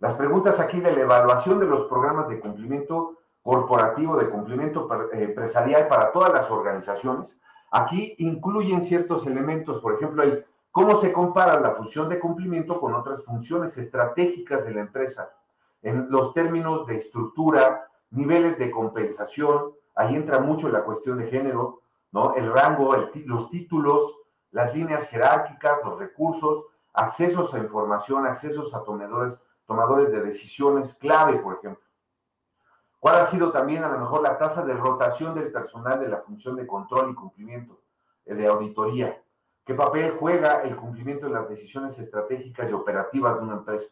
Las 0.04 0.16
preguntas 0.16 0.60
aquí 0.60 0.82
de 0.82 0.92
la 0.92 1.04
evaluación 1.04 1.62
de 1.62 1.66
los 1.66 1.86
programas 1.86 2.28
de 2.28 2.38
cumplimiento 2.38 3.20
corporativo 3.42 4.18
de 4.18 4.30
cumplimiento 4.30 4.90
eh, 5.14 5.24
empresarial 5.24 5.88
para 5.88 6.12
todas 6.12 6.34
las 6.34 6.52
organizaciones. 6.52 7.40
Aquí 7.72 8.14
incluyen 8.18 8.82
ciertos 8.84 9.26
elementos, 9.28 9.80
por 9.80 9.94
ejemplo, 9.94 10.24
el 10.24 10.46
cómo 10.72 10.98
se 10.98 11.14
compara 11.14 11.58
la 11.58 11.72
función 11.72 12.10
de 12.10 12.20
cumplimiento 12.20 12.82
con 12.82 12.94
otras 12.96 13.24
funciones 13.24 13.78
estratégicas 13.78 14.66
de 14.66 14.74
la 14.74 14.82
empresa, 14.82 15.32
en 15.82 16.10
los 16.10 16.34
términos 16.34 16.86
de 16.86 16.98
estructura, 16.98 17.88
niveles 18.10 18.60
de 18.60 18.72
compensación, 18.72 19.72
ahí 19.96 20.18
entra 20.18 20.40
mucho 20.40 20.68
la 20.68 20.84
cuestión 20.84 21.18
de 21.18 21.28
género, 21.28 21.80
¿no? 22.12 22.36
El 22.36 22.52
rango, 22.52 22.94
los 23.26 23.50
títulos, 23.50 24.20
las 24.52 24.76
líneas 24.76 25.08
jerárquicas, 25.08 25.80
los 25.86 25.98
recursos, 25.98 26.62
accesos 26.92 27.54
a 27.54 27.60
información, 27.60 28.28
accesos 28.28 28.76
a 28.76 28.84
tomadores, 28.84 29.42
tomadores 29.74 30.12
de 30.12 30.22
decisiones 30.22 30.94
clave, 30.94 31.40
por 31.40 31.56
ejemplo. 31.56 31.84
¿Cuál 33.00 33.16
ha 33.16 33.26
sido 33.26 33.52
también 33.52 33.84
a 33.84 33.90
lo 33.90 33.98
mejor 33.98 34.22
la 34.22 34.38
tasa 34.38 34.64
de 34.64 34.76
rotación 34.76 35.34
del 35.34 35.52
personal 35.52 36.00
de 36.00 36.08
la 36.08 36.20
función 36.20 36.56
de 36.56 36.68
control 36.68 37.10
y 37.10 37.16
cumplimiento, 37.16 37.82
eh, 38.26 38.36
de 38.36 38.46
auditoría? 38.46 39.20
¿Qué 39.66 39.74
papel 39.74 40.16
juega 40.20 40.62
el 40.62 40.76
cumplimiento 40.76 41.26
de 41.26 41.34
las 41.34 41.50
decisiones 41.50 41.98
estratégicas 41.98 42.70
y 42.70 42.74
operativas 42.74 43.38
de 43.38 43.42
una 43.42 43.56
empresa? 43.56 43.90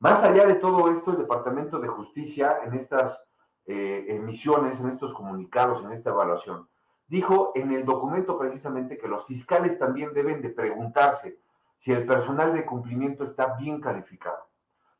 Más 0.00 0.24
allá 0.24 0.44
de 0.44 0.56
todo 0.56 0.90
esto, 0.90 1.12
el 1.12 1.18
Departamento 1.18 1.78
de 1.78 1.88
Justicia 1.88 2.58
en 2.64 2.74
estas 2.74 3.30
eh, 3.66 4.06
emisiones, 4.08 4.80
en 4.80 4.88
estos 4.88 5.14
comunicados, 5.14 5.84
en 5.84 5.92
esta 5.92 6.10
evaluación, 6.10 6.68
dijo 7.06 7.52
en 7.54 7.70
el 7.70 7.84
documento 7.84 8.36
precisamente 8.36 8.98
que 8.98 9.06
los 9.06 9.24
fiscales 9.24 9.78
también 9.78 10.12
deben 10.12 10.42
de 10.42 10.50
preguntarse 10.50 11.38
si 11.78 11.92
el 11.92 12.04
personal 12.04 12.52
de 12.52 12.66
cumplimiento 12.66 13.22
está 13.22 13.54
bien 13.54 13.80
calificado, 13.80 14.48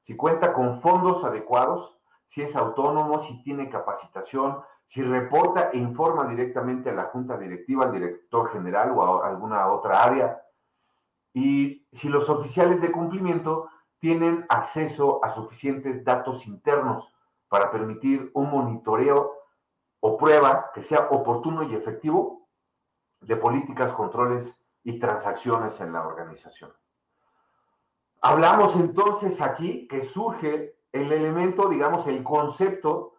si 0.07 0.14
cuenta 0.14 0.53
con 0.53 0.81
fondos 0.81 1.25
adecuados 1.25 1.99
si 2.27 2.40
es 2.40 2.55
autónomo, 2.55 3.19
si 3.19 3.42
tiene 3.42 3.69
capacitación, 3.69 4.61
si 4.85 5.03
reporta 5.03 5.71
e 5.73 5.79
informa 5.79 6.29
directamente 6.29 6.90
a 6.90 6.95
la 6.95 7.07
junta 7.07 7.37
directiva, 7.37 7.87
al 7.87 7.92
director 7.92 8.53
general 8.53 8.92
o 8.92 9.25
a 9.25 9.29
alguna 9.29 9.66
otra 9.66 10.05
área, 10.05 10.40
y 11.35 11.88
si 11.90 12.09
los 12.09 12.31
oficiales 12.31 12.81
de 12.81 12.92
cumplimiento 12.92 13.69
tienen 13.99 14.47
acceso 14.49 15.19
a 15.25 15.29
suficientes 15.29 16.05
datos 16.05 16.47
internos 16.47 17.12
para 17.49 17.73
permitir 17.73 18.31
un 18.35 18.49
monitoreo 18.49 19.33
o 19.99 20.16
prueba 20.16 20.71
que 20.73 20.85
sea 20.85 21.09
oportuno 21.11 21.64
y 21.64 21.75
efectivo 21.75 22.47
de 23.23 23.35
políticas, 23.35 23.92
controles 23.92 24.64
y 24.85 25.01
transacciones 25.01 25.81
en 25.81 25.92
la 25.95 26.07
organización. 26.07 26.73
Hablamos 28.29 28.75
entonces 28.75 29.41
aquí 29.41 29.87
que 29.87 30.01
surge 30.01 30.75
el 30.91 31.12
elemento, 31.12 31.69
digamos, 31.69 32.09
el 32.09 32.25
concepto 32.25 33.12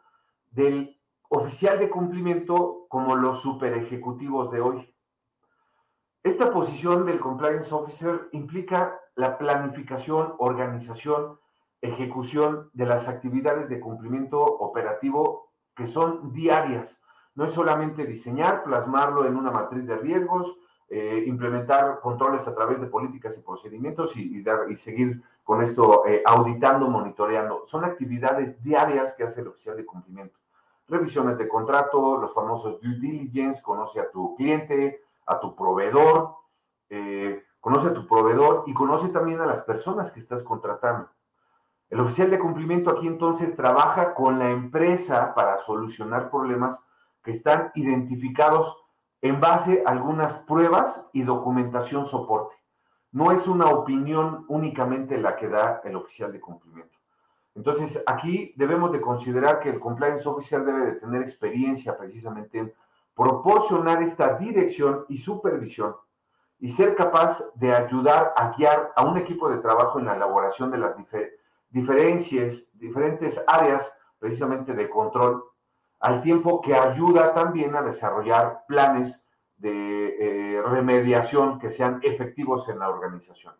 del 0.52 1.00
oficial 1.30 1.80
de 1.80 1.90
cumplimiento 1.90 2.88
como 2.90 3.16
los 3.16 3.40
super 3.40 3.72
ejecutivos 3.78 4.52
de 4.52 4.60
hoy. 4.60 4.94
Esta 6.24 6.52
posición 6.52 7.06
del 7.06 7.22
compliance 7.22 7.74
officer 7.74 8.28
implica 8.34 9.00
la 9.16 9.38
planificación, 9.38 10.34
organización, 10.40 11.40
ejecución 11.80 12.70
de 12.74 12.88
las 12.88 13.08
actividades 13.08 13.70
de 13.70 13.80
cumplimiento 13.80 14.44
operativo 14.44 15.54
que 15.74 15.86
son 15.86 16.34
diarias. 16.34 17.02
No 17.34 17.46
es 17.46 17.52
solamente 17.52 18.06
diseñar, 18.06 18.66
plasmarlo 18.66 19.26
en 19.26 19.38
una 19.38 19.52
matriz 19.52 19.88
de 19.88 19.96
riesgos, 19.96 20.60
eh, 20.90 21.24
implementar 21.28 22.00
controles 22.00 22.48
a 22.48 22.56
través 22.56 22.80
de 22.80 22.88
políticas 22.88 23.38
y 23.38 23.42
procedimientos 23.42 24.16
y, 24.16 24.44
y 24.70 24.76
seguir 24.76 25.22
con 25.44 25.62
esto 25.62 26.06
eh, 26.06 26.24
auditando, 26.26 26.90
monitoreando. 26.90 27.66
Son 27.66 27.84
actividades 27.84 28.62
diarias 28.64 29.16
que 29.16 29.24
hace 29.24 29.42
el 29.42 29.48
oficial 29.48 29.78
de 29.78 29.86
cumplimiento. 29.86 30.40
Revisiones 30.88 31.38
de 31.38 31.50
contrato, 31.50 32.18
los 32.18 32.34
famosos 32.34 32.80
due 32.80 33.00
diligence, 33.00 33.62
conoce 33.62 34.00
a 34.00 34.10
tu 34.10 34.36
cliente, 34.36 35.02
a 35.26 35.40
tu 35.40 35.56
proveedor, 35.56 36.36
eh, 36.90 37.44
conoce 37.60 37.88
a 37.88 37.94
tu 37.94 38.08
proveedor 38.08 38.64
y 38.68 38.74
conoce 38.74 39.10
también 39.10 39.42
a 39.42 39.46
las 39.46 39.62
personas 39.62 40.12
que 40.12 40.22
estás 40.22 40.44
contratando. 40.44 41.10
El 41.90 42.00
oficial 42.00 42.30
de 42.30 42.40
cumplimiento 42.40 42.90
aquí 42.90 43.08
entonces 43.08 43.56
trabaja 43.56 44.14
con 44.14 44.40
la 44.40 44.52
empresa 44.52 45.34
para 45.34 45.60
solucionar 45.60 46.30
problemas 46.30 46.86
que 47.24 47.32
están 47.32 47.72
identificados 47.76 48.87
en 49.22 49.40
base 49.40 49.84
a 49.86 49.92
algunas 49.92 50.34
pruebas 50.34 51.10
y 51.14 51.24
documentación 51.24 52.06
soporte. 52.06 52.56
No 53.12 53.32
es 53.32 53.48
una 53.48 53.68
opinión 53.68 54.46
únicamente 54.48 55.20
la 55.20 55.36
que 55.36 55.48
da 55.48 55.82
el 55.84 55.96
oficial 55.96 56.32
de 56.32 56.40
cumplimiento. 56.40 56.98
Entonces, 57.56 58.04
aquí 58.06 58.54
debemos 58.56 58.92
de 58.92 59.02
considerar 59.02 59.60
que 59.60 59.70
el 59.70 59.80
compliance 59.80 60.30
oficial 60.30 60.64
debe 60.64 60.86
de 60.86 60.92
tener 60.94 61.22
experiencia 61.22 61.98
precisamente 61.98 62.60
en 62.60 62.74
proporcionar 63.16 64.04
esta 64.04 64.38
dirección 64.38 65.06
y 65.10 65.18
supervisión 65.18 65.96
y 66.60 66.70
ser 66.70 66.96
capaz 66.96 67.42
de 67.56 67.74
ayudar 67.74 68.34
a 68.36 68.52
guiar 68.52 68.94
a 68.96 69.04
un 69.04 69.18
equipo 69.18 69.50
de 69.50 69.58
trabajo 69.58 69.98
en 69.98 70.06
la 70.06 70.16
elaboración 70.16 70.70
de 70.70 70.78
las 70.78 70.96
diferencias, 71.70 72.72
diferentes 72.78 73.44
áreas 73.48 73.92
precisamente 74.20 74.74
de 74.74 74.90
control, 74.90 75.44
al 76.08 76.22
tiempo 76.22 76.62
que 76.62 76.74
ayuda 76.74 77.34
también 77.34 77.76
a 77.76 77.82
desarrollar 77.82 78.64
planes 78.66 79.28
de 79.58 80.16
eh, 80.58 80.62
remediación 80.62 81.60
que 81.60 81.70
sean 81.70 82.00
efectivos 82.02 82.70
en 82.70 82.80
la 82.80 82.88
organización. 82.88 83.54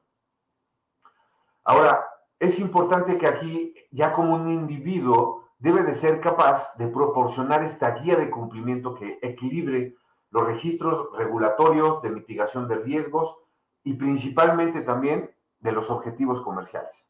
Ahora, 1.66 2.06
es 2.40 2.60
importante 2.60 3.18
que 3.18 3.28
aquí, 3.28 3.74
ya 3.92 4.14
como 4.14 4.36
un 4.36 4.48
individuo, 4.48 5.50
debe 5.60 5.84
de 5.84 5.94
ser 5.94 6.22
capaz 6.22 6.74
de 6.78 6.88
proporcionar 6.88 7.64
esta 7.64 7.92
guía 7.96 8.16
de 8.16 8.30
cumplimiento 8.30 8.96
que 8.96 9.20
equilibre 9.22 9.98
los 10.30 10.46
registros 10.46 11.10
regulatorios 11.18 12.02
de 12.02 12.12
mitigación 12.12 12.70
de 12.70 12.76
riesgos 12.76 13.44
y 13.84 13.96
principalmente 13.96 14.84
también 14.84 15.36
de 15.60 15.74
los 15.74 15.90
objetivos 15.90 16.42
comerciales. 16.44 17.06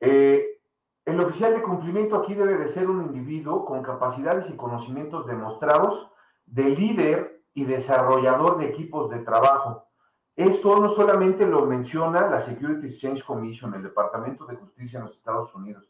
Eh, 0.00 0.57
el 1.08 1.18
oficial 1.20 1.54
de 1.54 1.62
cumplimiento 1.62 2.16
aquí 2.16 2.34
debe 2.34 2.58
de 2.58 2.68
ser 2.68 2.90
un 2.90 3.00
individuo 3.00 3.64
con 3.64 3.82
capacidades 3.82 4.50
y 4.50 4.56
conocimientos 4.56 5.26
demostrados 5.26 6.12
de 6.44 6.68
líder 6.68 7.42
y 7.54 7.64
desarrollador 7.64 8.58
de 8.58 8.66
equipos 8.66 9.08
de 9.08 9.20
trabajo. 9.20 9.86
Esto 10.36 10.78
no 10.78 10.90
solamente 10.90 11.46
lo 11.46 11.64
menciona 11.64 12.28
la 12.28 12.40
Security 12.40 12.88
Exchange 12.88 13.24
Commission, 13.24 13.72
el 13.72 13.84
Departamento 13.84 14.44
de 14.44 14.56
Justicia 14.56 14.98
en 14.98 15.04
los 15.04 15.16
Estados 15.16 15.54
Unidos, 15.54 15.88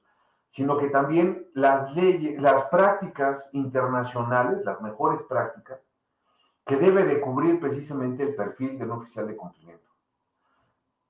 sino 0.50 0.76
que 0.76 0.88
también 0.88 1.48
las 1.52 1.92
leyes, 1.96 2.40
las 2.40 2.62
prácticas 2.68 3.50
internacionales, 3.54 4.64
las 4.64 4.80
mejores 4.80 5.22
prácticas, 5.22 5.80
que 6.64 6.76
debe 6.76 7.04
de 7.04 7.20
cubrir 7.20 7.58
precisamente 7.58 8.22
el 8.22 8.36
perfil 8.36 8.78
de 8.78 8.84
un 8.84 8.92
oficial 8.92 9.26
de 9.26 9.36
cumplimiento. 9.36 9.88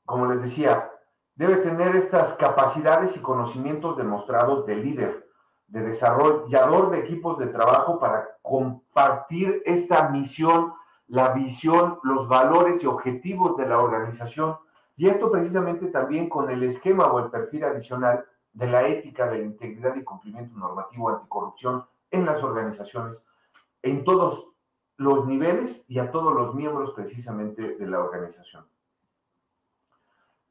Como 0.07 0.25
les 0.25 0.41
decía, 0.41 0.91
debe 1.39 1.59
tener 1.59 1.95
estas 1.95 2.35
capacidades 2.35 3.17
y 3.17 3.23
conocimientos 3.23 3.97
demostrados 3.97 4.67
de 4.67 4.75
líder, 4.75 5.31
de 5.69 5.83
desarrollador 5.83 6.91
de 6.91 6.99
equipos 6.99 7.39
de 7.39 7.47
trabajo 7.47 8.01
para 8.01 8.37
compartir 8.43 9.63
esta 9.65 10.09
misión, 10.09 10.75
la 11.07 11.29
visión, 11.29 12.01
los 12.03 12.27
valores 12.27 12.83
y 12.83 12.89
objetivos 12.89 13.57
de 13.57 13.67
la 13.67 13.79
organización. 13.79 14.57
Y 14.97 15.07
esto 15.09 15.31
precisamente 15.31 15.87
también 15.87 16.29
con 16.29 16.51
el 16.51 16.65
esquema 16.65 17.07
o 17.07 17.21
el 17.21 17.31
perfil 17.31 17.65
adicional 17.65 18.25
de 18.53 18.67
la 18.67 18.89
ética, 18.89 19.31
de 19.31 19.39
la 19.39 19.45
integridad 19.45 19.95
y 19.95 20.03
cumplimiento 20.03 20.59
normativo 20.59 21.09
anticorrupción 21.09 21.87
en 22.11 22.27
las 22.27 22.43
organizaciones, 22.43 23.29
en 23.83 24.03
todos 24.03 24.49
los 24.97 25.25
niveles 25.25 25.89
y 25.89 26.01
a 26.01 26.11
todos 26.11 26.35
los 26.35 26.53
miembros 26.57 26.93
precisamente 26.95 27.77
de 27.77 27.87
la 27.87 28.01
organización. 28.01 28.67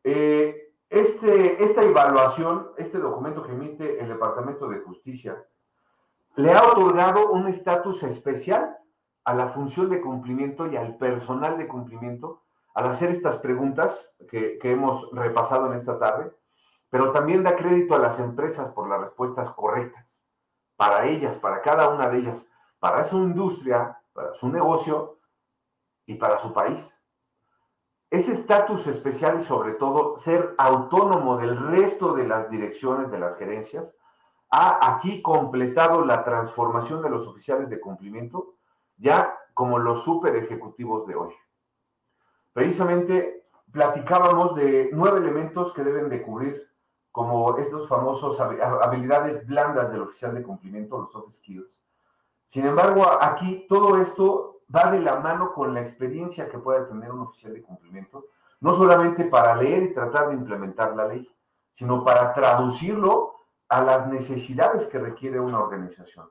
Eh, 0.06 0.67
este, 0.90 1.64
esta 1.64 1.84
evaluación, 1.84 2.72
este 2.78 3.00
documento 3.00 3.44
que 3.44 3.52
emite 3.52 4.00
el 4.02 4.08
Departamento 4.08 4.68
de 4.68 4.80
Justicia, 4.80 5.46
le 6.36 6.54
ha 6.54 6.64
otorgado 6.64 7.32
un 7.32 7.48
estatus 7.48 8.04
especial 8.04 8.78
a 9.24 9.34
la 9.34 9.50
función 9.50 9.90
de 9.90 10.02
cumplimiento 10.02 10.68
y 10.68 10.78
al 10.78 10.98
personal 10.98 11.58
de 11.58 11.68
cumplimiento 11.68 12.44
al 12.74 12.86
hacer 12.86 13.10
estas 13.10 13.38
preguntas 13.38 14.16
que, 14.30 14.60
que 14.60 14.72
hemos 14.72 15.12
repasado 15.12 15.66
en 15.66 15.74
esta 15.74 15.98
tarde, 15.98 16.32
pero 16.90 17.12
también 17.12 17.44
da 17.44 17.56
crédito 17.56 17.96
a 17.96 18.00
las 18.00 18.20
empresas 18.20 18.70
por 18.70 18.88
las 18.88 19.02
respuestas 19.02 19.50
correctas, 19.50 20.28
para 20.76 21.08
ellas, 21.08 21.40
para 21.40 21.62
cada 21.62 21.90
una 21.90 22.08
de 22.08 22.20
ellas, 22.20 22.52
para 22.80 23.04
su 23.04 23.18
industria, 23.18 24.00
para 24.14 24.34
su 24.36 24.50
negocio 24.50 25.20
y 26.06 26.16
para 26.16 26.38
su 26.38 26.54
país. 26.54 26.97
Ese 28.10 28.32
estatus 28.32 28.88
especial 28.88 29.40
y 29.40 29.44
sobre 29.44 29.74
todo 29.74 30.18
ser 30.18 30.56
autónomo 30.58 31.38
del 31.38 31.58
resto 31.58 32.14
de 32.14 32.26
las 32.26 32.50
direcciones 32.50 33.12
de 33.12 33.20
las 33.20 33.38
gerencias 33.38 33.98
ha 34.50 34.96
aquí 34.96 35.22
completado 35.22 36.06
la 36.06 36.24
transformación 36.24 37.02
de 37.02 37.10
los 37.10 37.28
oficiales 37.28 37.70
de 37.70 37.82
cumplimiento 37.82 38.54
ya 38.96 39.38
como 39.54 39.78
los 39.78 40.04
super 40.04 40.36
ejecutivos 40.38 41.06
de 41.06 41.16
hoy. 41.16 41.34
Precisamente 42.54 43.46
platicábamos 43.72 44.56
de 44.56 44.90
nueve 44.94 45.20
elementos 45.20 45.74
que 45.74 45.84
deben 45.84 46.10
de 46.10 46.24
cubrir 46.24 46.66
como 47.12 47.58
estos 47.58 47.90
famosos 47.90 48.40
habilidades 48.40 49.46
blandas 49.46 49.92
del 49.92 50.04
oficial 50.04 50.34
de 50.34 50.44
cumplimiento, 50.44 50.98
los 51.00 51.12
soft 51.12 51.32
skills. 51.32 51.84
Sin 52.46 52.66
embargo, 52.66 53.04
aquí 53.20 53.66
todo 53.68 54.02
esto 54.02 54.57
va 54.74 54.92
de 54.92 55.00
la 55.00 55.20
mano 55.20 55.54
con 55.54 55.74
la 55.74 55.82
experiencia 55.82 56.50
que 56.50 56.60
pueda 56.60 56.88
tener 56.88 57.12
un 57.12 57.22
oficial 57.22 57.54
de 57.54 57.62
cumplimiento, 57.62 58.26
no 58.60 58.74
solamente 58.74 59.26
para 59.26 59.56
leer 59.56 59.84
y 59.84 59.94
tratar 59.94 60.30
de 60.30 60.36
implementar 60.36 60.96
la 60.96 61.08
ley, 61.08 61.30
sino 61.72 62.04
para 62.04 62.34
traducirlo 62.34 63.36
a 63.70 63.82
las 63.82 64.08
necesidades 64.08 64.88
que 64.88 65.00
requiere 65.00 65.40
una 65.40 65.60
organización. 65.60 66.30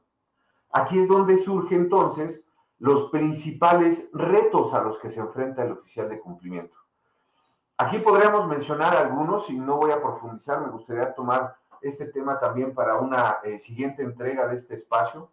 Aquí 0.73 0.99
es 0.99 1.09
donde 1.09 1.37
surge 1.37 1.75
entonces 1.75 2.49
los 2.79 3.11
principales 3.11 4.11
retos 4.13 4.75
a 4.75 4.83
los 4.83 4.99
que 4.99 5.09
se 5.09 5.21
enfrenta 5.21 5.65
el 5.65 5.73
oficial 5.73 6.09
de 6.09 6.21
cumplimiento. 6.21 6.77
Aquí 7.79 7.99
podríamos 7.99 8.47
mencionar 8.49 8.97
algunos 8.97 9.49
y 9.51 9.59
no 9.59 9.77
voy 9.77 9.91
a 9.91 10.01
profundizar, 10.01 10.61
me 10.61 10.71
gustaría 10.71 11.15
tomar 11.15 11.57
este 11.81 12.07
tema 12.07 12.39
también 12.41 12.75
para 12.75 12.97
una 12.97 13.39
eh, 13.45 13.59
siguiente 13.59 14.03
entrega 14.03 14.47
de 14.47 14.55
este 14.55 14.75
espacio. 14.75 15.31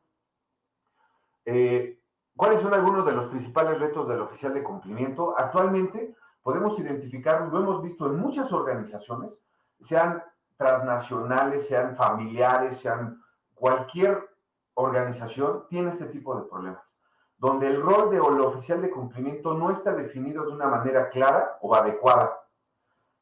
Eh, 1.45 1.99
¿Cuáles 2.35 2.61
son 2.61 2.73
algunos 2.73 3.05
de 3.05 3.13
los 3.13 3.27
principales 3.27 3.79
retos 3.79 4.07
del 4.07 4.21
oficial 4.21 4.53
de 4.53 4.63
cumplimiento? 4.63 5.35
Actualmente 5.37 6.15
podemos 6.41 6.77
identificar, 6.79 7.47
lo 7.47 7.59
hemos 7.59 7.81
visto 7.81 8.07
en 8.07 8.17
muchas 8.17 8.51
organizaciones, 8.51 9.39
sean 9.79 10.23
transnacionales, 10.57 11.67
sean 11.67 11.95
familiares, 11.95 12.77
sean 12.77 13.21
cualquier 13.53 14.29
organización, 14.73 15.65
tiene 15.69 15.91
este 15.91 16.05
tipo 16.05 16.35
de 16.35 16.49
problemas, 16.49 16.97
donde 17.37 17.67
el 17.67 17.81
rol 17.81 18.09
de 18.09 18.19
oficial 18.19 18.81
de 18.81 18.89
cumplimiento 18.89 19.53
no 19.53 19.69
está 19.69 19.93
definido 19.93 20.45
de 20.45 20.53
una 20.53 20.67
manera 20.67 21.09
clara 21.09 21.57
o 21.61 21.75
adecuada, 21.75 22.39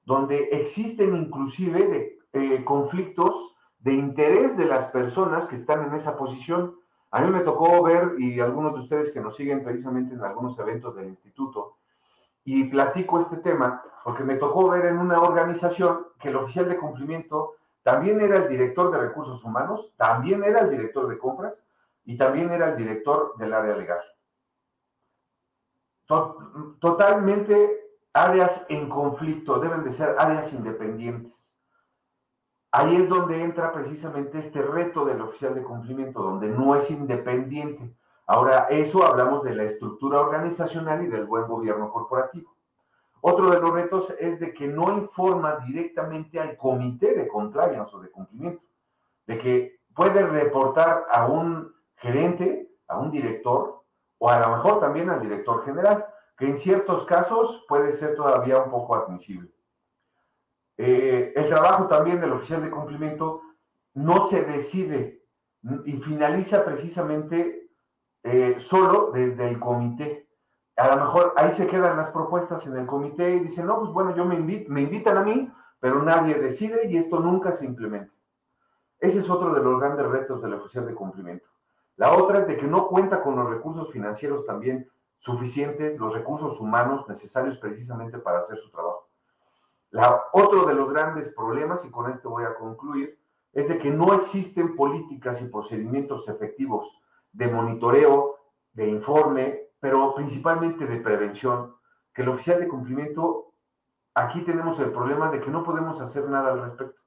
donde 0.04 0.50
existen 0.52 1.16
inclusive 1.16 2.18
eh, 2.32 2.64
conflictos 2.64 3.56
de 3.80 3.94
interés 3.94 4.58
de 4.58 4.66
las 4.66 4.88
personas 4.88 5.46
que 5.46 5.56
están 5.56 5.84
en 5.86 5.94
esa 5.94 6.18
posición 6.18 6.76
a 7.12 7.22
mí 7.22 7.30
me 7.30 7.42
tocó 7.42 7.84
ver, 7.84 8.16
y 8.18 8.40
algunos 8.40 8.74
de 8.74 8.80
ustedes 8.80 9.12
que 9.12 9.20
nos 9.20 9.36
siguen 9.36 9.64
precisamente 9.64 10.14
en 10.14 10.24
algunos 10.24 10.58
eventos 10.60 10.96
del 10.96 11.08
instituto, 11.08 11.78
y 12.44 12.64
platico 12.66 13.20
este 13.20 13.38
tema, 13.38 13.84
porque 14.04 14.24
me 14.24 14.36
tocó 14.36 14.70
ver 14.70 14.86
en 14.86 14.98
una 14.98 15.22
organización 15.22 16.08
que 16.20 16.30
el 16.30 16.38
oficial 16.38 16.68
de 16.68 16.78
cumplimiento 16.78 17.56
también 17.84 18.22
era 18.22 18.38
el 18.38 18.48
director 18.50 18.92
de 18.92 19.00
recursos 19.00 19.44
humanos, 19.44 19.94
también 19.98 20.44
era 20.44 20.62
el 20.62 20.70
director 20.70 21.08
de 21.08 21.18
compras 21.18 21.64
y 22.06 22.18
también 22.18 22.52
era 22.52 22.72
el 22.72 22.78
director 22.78 23.36
del 23.38 23.54
área 23.54 23.76
legal. 23.76 24.02
Totalmente 26.80 27.98
áreas 28.14 28.66
en 28.70 28.90
conflicto, 28.90 29.60
deben 29.60 29.84
de 29.84 29.94
ser 29.94 30.16
áreas 30.18 30.54
independientes. 30.54 31.51
Ahí 32.74 32.96
es 32.96 33.10
donde 33.10 33.44
entra 33.44 33.74
precisamente 33.74 34.40
este 34.40 34.62
reto 34.62 35.04
del 35.04 35.22
oficial 35.22 35.54
de 35.54 35.64
cumplimiento, 35.64 36.22
donde 36.22 36.48
no 36.48 36.74
es 36.76 36.90
independiente. 36.90 37.94
Ahora, 38.26 38.68
eso 38.70 39.06
hablamos 39.06 39.44
de 39.44 39.56
la 39.56 39.64
estructura 39.64 40.22
organizacional 40.22 41.04
y 41.04 41.08
del 41.08 41.26
buen 41.26 41.48
gobierno 41.48 41.92
corporativo. 41.92 42.56
Otro 43.20 43.52
de 43.52 43.60
los 43.60 43.74
retos 43.74 44.16
es 44.20 44.40
de 44.40 44.54
que 44.54 44.68
no 44.68 44.98
informa 44.98 45.58
directamente 45.58 46.40
al 46.40 46.56
comité 46.56 47.14
de 47.14 47.28
compliance 47.28 47.94
o 47.94 48.00
de 48.00 48.10
cumplimiento, 48.10 48.64
de 49.28 49.38
que 49.38 49.80
puede 49.94 50.26
reportar 50.26 51.06
a 51.12 51.28
un 51.28 51.76
gerente, 51.98 52.72
a 52.88 52.98
un 52.98 53.12
director, 53.12 53.84
o 54.18 54.30
a 54.30 54.40
lo 54.40 54.56
mejor 54.56 54.80
también 54.80 55.10
al 55.10 55.22
director 55.22 55.64
general, 55.66 56.06
que 56.38 56.46
en 56.48 56.58
ciertos 56.58 57.04
casos 57.04 57.66
puede 57.68 57.92
ser 57.92 58.16
todavía 58.16 58.60
un 58.60 58.72
poco 58.72 58.96
admisible. 58.96 59.52
Eh, 60.84 61.32
el 61.36 61.48
trabajo 61.48 61.88
también 61.88 62.20
del 62.20 62.32
oficial 62.32 62.64
de 62.64 62.72
cumplimiento 62.72 63.44
no 63.94 64.26
se 64.26 64.44
decide 64.46 65.24
y 65.86 65.92
finaliza 65.94 66.66
precisamente 66.66 67.70
eh, 68.24 68.56
solo 68.58 69.12
desde 69.14 69.48
el 69.48 69.60
comité. 69.60 70.28
A 70.78 70.96
lo 70.96 71.04
mejor 71.04 71.34
ahí 71.38 71.52
se 71.52 71.68
quedan 71.68 71.98
las 71.98 72.10
propuestas 72.10 72.66
en 72.66 72.76
el 72.78 72.88
comité 72.88 73.36
y 73.36 73.42
dicen, 73.42 73.68
no, 73.68 73.78
pues 73.78 73.92
bueno, 73.92 74.16
yo 74.16 74.26
me, 74.26 74.40
me 74.40 74.82
invitan 74.82 75.18
a 75.18 75.24
mí, 75.24 75.54
pero 75.80 76.02
nadie 76.02 76.34
decide 76.34 76.88
y 76.90 76.98
esto 76.98 77.20
nunca 77.20 77.52
se 77.52 77.66
implementa. 77.68 78.16
Ese 78.98 79.20
es 79.20 79.30
otro 79.30 79.54
de 79.54 79.62
los 79.62 79.80
grandes 79.80 80.08
retos 80.08 80.42
del 80.42 80.56
oficial 80.56 80.88
de 80.88 80.96
cumplimiento. 80.96 81.48
La 81.96 82.14
otra 82.14 82.40
es 82.40 82.48
de 82.48 82.58
que 82.58 82.66
no 82.66 82.88
cuenta 82.88 83.22
con 83.22 83.36
los 83.36 83.48
recursos 83.52 83.92
financieros 83.92 84.48
también 84.48 84.90
suficientes, 85.18 86.00
los 86.00 86.12
recursos 86.12 86.60
humanos 86.60 87.08
necesarios 87.08 87.58
precisamente 87.58 88.18
para 88.18 88.40
hacer 88.40 88.58
su 88.58 88.72
trabajo. 88.72 89.11
La, 89.92 90.24
otro 90.34 90.66
de 90.66 90.74
los 90.74 90.92
grandes 90.92 91.34
problemas, 91.34 91.86
y 91.86 91.92
con 91.92 92.10
esto 92.10 92.30
voy 92.30 92.46
a 92.46 92.56
concluir, 92.56 93.20
es 93.54 93.68
de 93.68 93.78
que 93.78 93.92
no 93.92 94.14
existen 94.14 94.76
políticas 94.76 95.42
y 95.42 95.50
procedimientos 95.50 96.30
efectivos 96.30 97.02
de 97.34 97.48
monitoreo, 97.48 98.38
de 98.74 98.88
informe, 98.88 99.70
pero 99.80 100.16
principalmente 100.16 100.86
de 100.86 100.98
prevención, 100.98 101.76
que 102.14 102.22
el 102.22 102.30
oficial 102.30 102.60
de 102.60 102.68
cumplimiento, 102.68 103.54
aquí 104.14 104.42
tenemos 104.42 104.80
el 104.80 104.92
problema 104.92 105.30
de 105.30 105.42
que 105.42 105.52
no 105.52 105.64
podemos 105.64 106.00
hacer 106.00 106.30
nada 106.30 106.52
al 106.52 106.62
respecto. 106.62 107.02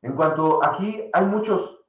En 0.00 0.14
cuanto 0.14 0.64
aquí 0.64 1.08
hay 1.12 1.26
muchos 1.26 1.84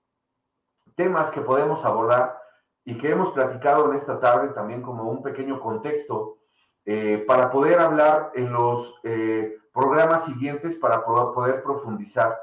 temas 0.95 1.31
que 1.31 1.41
podemos 1.41 1.83
abordar 1.85 2.39
y 2.85 2.97
que 2.97 3.11
hemos 3.11 3.31
platicado 3.31 3.89
en 3.89 3.95
esta 3.95 4.19
tarde 4.19 4.49
también 4.49 4.81
como 4.81 5.09
un 5.09 5.23
pequeño 5.23 5.59
contexto 5.59 6.37
eh, 6.85 7.23
para 7.27 7.49
poder 7.49 7.79
hablar 7.79 8.31
en 8.35 8.51
los 8.51 8.99
eh, 9.03 9.57
programas 9.73 10.25
siguientes 10.25 10.75
para 10.75 11.03
poder 11.03 11.61
profundizar. 11.63 12.37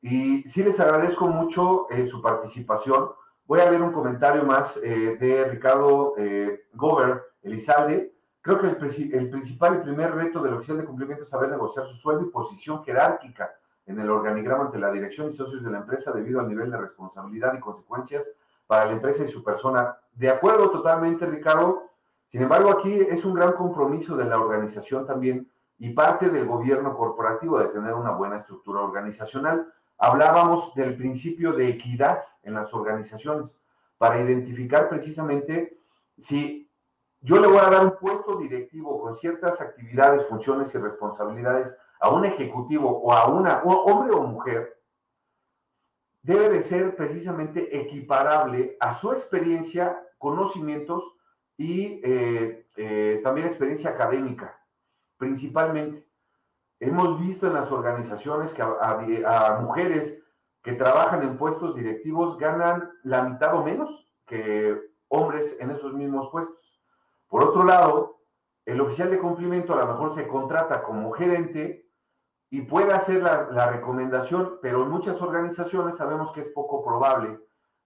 Y 0.00 0.42
sí 0.44 0.64
les 0.64 0.80
agradezco 0.80 1.28
mucho 1.28 1.86
eh, 1.90 2.06
su 2.06 2.20
participación. 2.20 3.10
Voy 3.46 3.60
a 3.60 3.70
leer 3.70 3.82
un 3.82 3.92
comentario 3.92 4.44
más 4.44 4.78
eh, 4.78 5.16
de 5.20 5.44
Ricardo 5.44 6.14
eh, 6.16 6.64
Gober 6.72 7.22
Elizalde. 7.42 8.12
Creo 8.40 8.60
que 8.60 8.66
el, 8.66 9.14
el, 9.14 9.30
principal 9.30 9.76
y 9.76 9.84
primer 9.84 10.14
reto 10.14 10.42
del 10.42 10.54
oficial 10.54 10.78
de 10.78 10.84
cumplimiento 10.84 11.22
es 11.22 11.28
saber 11.28 11.50
negociar 11.50 11.86
su 11.86 11.94
sueldo 11.94 12.24
y 12.26 12.30
posición 12.30 12.82
jerárquica 12.82 13.54
en 13.86 14.00
el 14.00 14.10
organigrama 14.10 14.64
ante 14.64 14.78
la 14.78 14.90
dirección 14.90 15.28
y 15.28 15.32
socios 15.32 15.62
de 15.62 15.70
la 15.70 15.78
empresa 15.78 16.12
debido 16.12 16.40
al 16.40 16.48
nivel 16.48 16.70
de 16.70 16.78
responsabilidad 16.78 17.54
y 17.54 17.60
consecuencias 17.60 18.28
para 18.66 18.86
la 18.86 18.92
empresa 18.92 19.22
y 19.22 19.28
su 19.28 19.44
persona. 19.44 19.96
De 20.14 20.30
acuerdo 20.30 20.70
totalmente, 20.70 21.26
Ricardo. 21.26 21.90
Sin 22.28 22.42
embargo, 22.42 22.70
aquí 22.70 22.92
es 22.92 23.24
un 23.24 23.34
gran 23.34 23.52
compromiso 23.52 24.16
de 24.16 24.24
la 24.24 24.40
organización 24.40 25.06
también 25.06 25.51
y 25.82 25.90
parte 25.94 26.30
del 26.30 26.46
gobierno 26.46 26.96
corporativo 26.96 27.58
de 27.58 27.66
tener 27.66 27.92
una 27.94 28.12
buena 28.12 28.36
estructura 28.36 28.82
organizacional. 28.82 29.74
Hablábamos 29.98 30.72
del 30.76 30.94
principio 30.94 31.54
de 31.54 31.70
equidad 31.70 32.22
en 32.44 32.54
las 32.54 32.72
organizaciones 32.72 33.60
para 33.98 34.20
identificar 34.20 34.88
precisamente 34.88 35.76
si 36.16 36.70
yo 37.20 37.40
le 37.40 37.48
voy 37.48 37.58
a 37.58 37.68
dar 37.68 37.84
un 37.84 37.96
puesto 37.98 38.36
directivo 38.36 39.00
con 39.00 39.16
ciertas 39.16 39.60
actividades, 39.60 40.24
funciones 40.28 40.72
y 40.72 40.78
responsabilidades 40.78 41.76
a 41.98 42.10
un 42.10 42.26
ejecutivo 42.26 43.00
o 43.02 43.12
a 43.12 43.26
una 43.26 43.62
hombre 43.64 44.12
o 44.12 44.22
mujer, 44.22 44.80
debe 46.22 46.48
de 46.48 46.62
ser 46.62 46.94
precisamente 46.94 47.76
equiparable 47.76 48.76
a 48.78 48.94
su 48.94 49.10
experiencia, 49.10 50.00
conocimientos 50.18 51.16
y 51.56 52.00
eh, 52.04 52.68
eh, 52.76 53.20
también 53.24 53.48
experiencia 53.48 53.90
académica 53.90 54.61
principalmente. 55.22 56.04
Hemos 56.80 57.20
visto 57.20 57.46
en 57.46 57.54
las 57.54 57.70
organizaciones 57.70 58.52
que 58.52 58.60
a, 58.60 59.58
mujeres 59.62 60.20
que 60.64 60.72
trabajan 60.72 61.22
en 61.22 61.38
puestos 61.38 61.76
directivos 61.76 62.36
ganan 62.38 62.90
la 63.04 63.22
mitad 63.22 63.54
o 63.54 63.62
menos 63.62 64.12
que 64.26 64.76
hombres 65.06 65.60
en 65.60 65.70
esos 65.70 65.92
mismos 65.94 66.28
puestos. 66.32 66.82
Por 67.28 67.44
otro 67.44 67.62
lado, 67.62 68.18
el 68.64 68.80
oficial 68.80 69.12
de 69.12 69.20
cumplimiento 69.20 69.74
a 69.74 69.84
lo 69.84 69.86
mejor 69.86 70.12
se 70.12 70.26
contrata 70.26 70.82
como 70.82 71.12
gerente 71.12 71.88
y 72.50 72.62
puede 72.62 72.92
hacer 72.92 73.22
la, 73.22 73.48
la, 73.52 73.70
recomendación, 73.70 74.58
pero 74.60 74.82
en 74.82 74.88
muchas 74.88 75.22
organizaciones 75.22 75.98
sabemos 75.98 76.32
que 76.32 76.40
es 76.40 76.48
poco 76.48 76.82
probable 76.84 77.38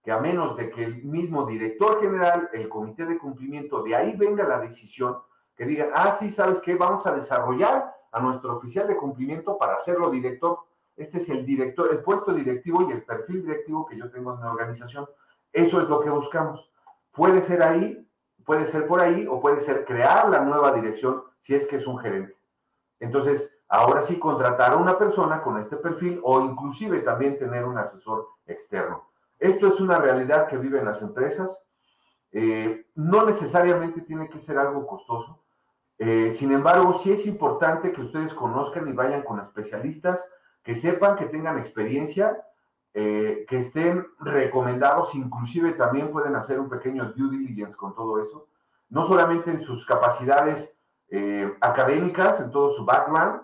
que 0.03 0.11
a 0.11 0.19
menos 0.19 0.57
de 0.57 0.71
que 0.71 0.83
el 0.83 1.03
mismo 1.03 1.45
director 1.45 2.01
general, 2.01 2.49
el 2.51 2.67
comité 2.67 3.05
de 3.05 3.19
cumplimiento, 3.19 3.83
de 3.83 3.95
ahí 3.95 4.15
venga 4.15 4.43
la 4.43 4.57
decisión, 4.57 5.17
que 5.57 5.65
digan, 5.65 5.89
ah, 5.93 6.11
sí, 6.11 6.29
¿sabes 6.29 6.61
qué? 6.61 6.75
Vamos 6.75 7.07
a 7.07 7.15
desarrollar 7.15 7.93
a 8.11 8.19
nuestro 8.19 8.55
oficial 8.55 8.87
de 8.87 8.95
cumplimiento 8.95 9.57
para 9.57 9.73
hacerlo 9.73 10.11
director. 10.11 10.59
Este 10.95 11.17
es 11.17 11.27
el 11.29 11.45
director, 11.45 11.89
el 11.91 11.99
puesto 11.99 12.31
directivo 12.31 12.87
y 12.87 12.93
el 12.93 13.03
perfil 13.03 13.41
directivo 13.41 13.85
que 13.85 13.97
yo 13.97 14.09
tengo 14.09 14.33
en 14.33 14.39
mi 14.39 14.47
organización. 14.47 15.07
Eso 15.51 15.81
es 15.81 15.89
lo 15.89 15.99
que 15.99 16.09
buscamos. 16.09 16.71
Puede 17.11 17.41
ser 17.41 17.63
ahí, 17.63 18.07
puede 18.45 18.67
ser 18.67 18.87
por 18.87 19.01
ahí 19.01 19.27
o 19.29 19.41
puede 19.41 19.59
ser 19.59 19.83
crear 19.85 20.29
la 20.29 20.41
nueva 20.41 20.71
dirección 20.71 21.23
si 21.39 21.55
es 21.55 21.67
que 21.67 21.77
es 21.77 21.87
un 21.87 21.97
gerente. 21.97 22.35
Entonces, 22.99 23.59
ahora 23.67 24.03
sí 24.03 24.19
contratar 24.19 24.73
a 24.73 24.77
una 24.77 24.97
persona 24.97 25.41
con 25.41 25.57
este 25.57 25.77
perfil 25.77 26.19
o 26.23 26.41
inclusive 26.41 26.99
también 26.99 27.37
tener 27.37 27.65
un 27.65 27.77
asesor 27.77 28.27
externo. 28.45 29.09
Esto 29.39 29.67
es 29.67 29.79
una 29.79 29.97
realidad 29.97 30.47
que 30.47 30.57
viven 30.57 30.85
las 30.85 31.01
empresas. 31.01 31.63
Eh, 32.31 32.87
no 32.95 33.25
necesariamente 33.25 34.01
tiene 34.01 34.29
que 34.29 34.39
ser 34.39 34.57
algo 34.57 34.85
costoso. 34.85 35.43
Eh, 35.99 36.31
sin 36.31 36.51
embargo, 36.51 36.93
sí 36.93 37.11
es 37.11 37.25
importante 37.25 37.91
que 37.91 38.01
ustedes 38.01 38.33
conozcan 38.33 38.87
y 38.87 38.93
vayan 38.93 39.23
con 39.23 39.39
especialistas, 39.39 40.29
que 40.61 40.75
sepan 40.75 41.15
que 41.15 41.25
tengan 41.25 41.57
experiencia, 41.57 42.43
eh, 42.93 43.45
que 43.47 43.57
estén 43.57 44.05
recomendados, 44.19 45.15
inclusive 45.15 45.73
también 45.73 46.11
pueden 46.11 46.35
hacer 46.35 46.59
un 46.59 46.69
pequeño 46.69 47.13
due 47.13 47.31
diligence 47.31 47.75
con 47.75 47.95
todo 47.95 48.19
eso, 48.19 48.47
no 48.89 49.03
solamente 49.03 49.51
en 49.51 49.61
sus 49.61 49.85
capacidades 49.85 50.77
eh, 51.09 51.55
académicas, 51.61 52.41
en 52.41 52.51
todo 52.51 52.69
su 52.69 52.85
background, 52.85 53.41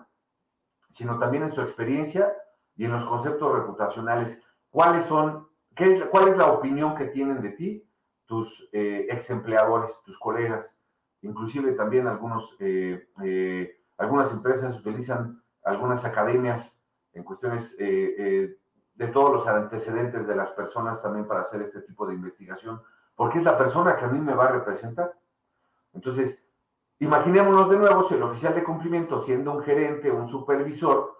sino 0.92 1.18
también 1.18 1.44
en 1.44 1.52
su 1.52 1.60
experiencia 1.60 2.32
y 2.76 2.84
en 2.84 2.92
los 2.92 3.04
conceptos 3.04 3.52
reputacionales. 3.52 4.44
¿Cuáles 4.70 5.04
son, 5.04 5.48
qué 5.74 5.96
es, 5.96 6.04
cuál 6.04 6.28
es 6.28 6.36
la 6.36 6.52
opinión 6.52 6.94
que 6.94 7.06
tienen 7.06 7.42
de 7.42 7.50
ti 7.50 7.90
tus 8.26 8.68
ex 8.72 9.30
empleadores, 9.30 10.00
tus 10.04 10.18
colegas? 10.18 10.83
Inclusive 11.24 11.72
también 11.72 12.06
algunos, 12.06 12.56
eh, 12.60 13.08
eh, 13.24 13.80
algunas 13.96 14.30
empresas 14.32 14.78
utilizan 14.78 15.42
algunas 15.64 16.04
academias 16.04 16.82
en 17.14 17.24
cuestiones 17.24 17.74
eh, 17.78 18.58
de 18.94 19.08
todos 19.08 19.32
los 19.32 19.46
antecedentes 19.46 20.26
de 20.26 20.36
las 20.36 20.50
personas 20.50 21.02
también 21.02 21.26
para 21.26 21.40
hacer 21.40 21.62
este 21.62 21.80
tipo 21.80 22.06
de 22.06 22.14
investigación, 22.14 22.82
porque 23.16 23.38
es 23.38 23.44
la 23.44 23.56
persona 23.56 23.96
que 23.96 24.04
a 24.04 24.08
mí 24.08 24.20
me 24.20 24.34
va 24.34 24.46
a 24.46 24.52
representar. 24.52 25.18
Entonces, 25.94 26.46
imaginémonos 26.98 27.70
de 27.70 27.78
nuevo 27.78 28.02
si 28.02 28.14
el 28.14 28.22
oficial 28.22 28.54
de 28.54 28.64
cumplimiento, 28.64 29.20
siendo 29.20 29.52
un 29.52 29.62
gerente, 29.62 30.10
un 30.10 30.26
supervisor, 30.26 31.14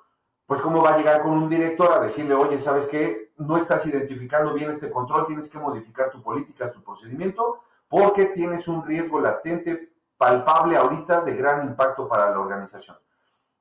pues 0.46 0.60
cómo 0.60 0.82
va 0.82 0.94
a 0.94 0.98
llegar 0.98 1.22
con 1.22 1.32
un 1.32 1.48
director 1.48 1.90
a 1.90 2.00
decirle, 2.00 2.34
oye, 2.34 2.58
¿sabes 2.58 2.86
qué? 2.86 3.32
No 3.38 3.56
estás 3.56 3.86
identificando 3.86 4.52
bien 4.52 4.70
este 4.70 4.90
control, 4.90 5.26
tienes 5.26 5.48
que 5.48 5.58
modificar 5.58 6.10
tu 6.10 6.22
política, 6.22 6.70
tu 6.70 6.82
procedimiento, 6.82 7.60
porque 7.88 8.26
tienes 8.26 8.68
un 8.68 8.84
riesgo 8.84 9.20
latente 9.20 9.93
palpable 10.24 10.74
ahorita 10.74 11.20
de 11.20 11.36
gran 11.36 11.66
impacto 11.66 12.08
para 12.08 12.30
la 12.30 12.40
organización. 12.40 12.96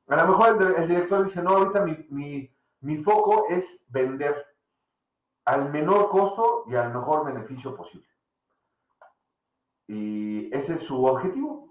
A 0.08 0.16
lo 0.16 0.28
mejor 0.28 0.76
el, 0.78 0.88
director 0.88 1.26
dice, 1.26 1.44
no, 1.44 1.58
ahorita 1.58 1.86
mi, 2.10 2.98
foco 3.04 3.48
es 3.50 3.86
vender 3.90 4.46
al 5.44 5.70
menor 5.72 6.10
costo 6.10 6.64
y 6.68 6.76
al 6.76 6.94
mejor 6.94 7.26
beneficio 7.26 7.76
posible. 7.76 8.08
Y 9.88 10.56
ese 10.56 10.76
es 10.76 10.84
su 10.84 11.04
objetivo. 11.04 11.68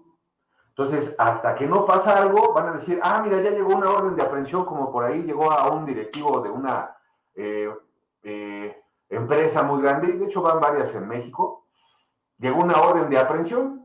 Entonces, 0.69 1.15
hasta 1.17 1.55
que 1.55 1.65
no 1.65 1.87
pasa 1.87 2.15
algo, 2.15 2.53
van 2.53 2.67
a 2.67 2.73
decir, 2.73 2.99
ah, 3.01 3.19
mira, 3.23 3.41
ya 3.41 3.49
llegó 3.49 3.75
una 3.75 3.89
orden 3.89 4.15
de 4.15 4.21
aprehensión, 4.21 4.63
como 4.63 4.91
por 4.91 5.05
ahí 5.05 5.23
llegó 5.23 5.51
a 5.51 5.71
un 5.71 5.87
directivo 5.87 6.39
de 6.41 6.51
una 6.51 6.95
eh, 7.33 7.73
eh, 8.21 8.83
empresa 9.09 9.63
muy 9.63 9.81
grande, 9.81 10.09
y 10.09 10.17
de 10.17 10.25
hecho 10.25 10.43
van 10.43 10.59
varias 10.59 10.93
en 10.93 11.07
México, 11.07 11.65
llegó 12.37 12.61
una 12.61 12.79
orden 12.79 13.09
de 13.09 13.17
aprehensión, 13.17 13.82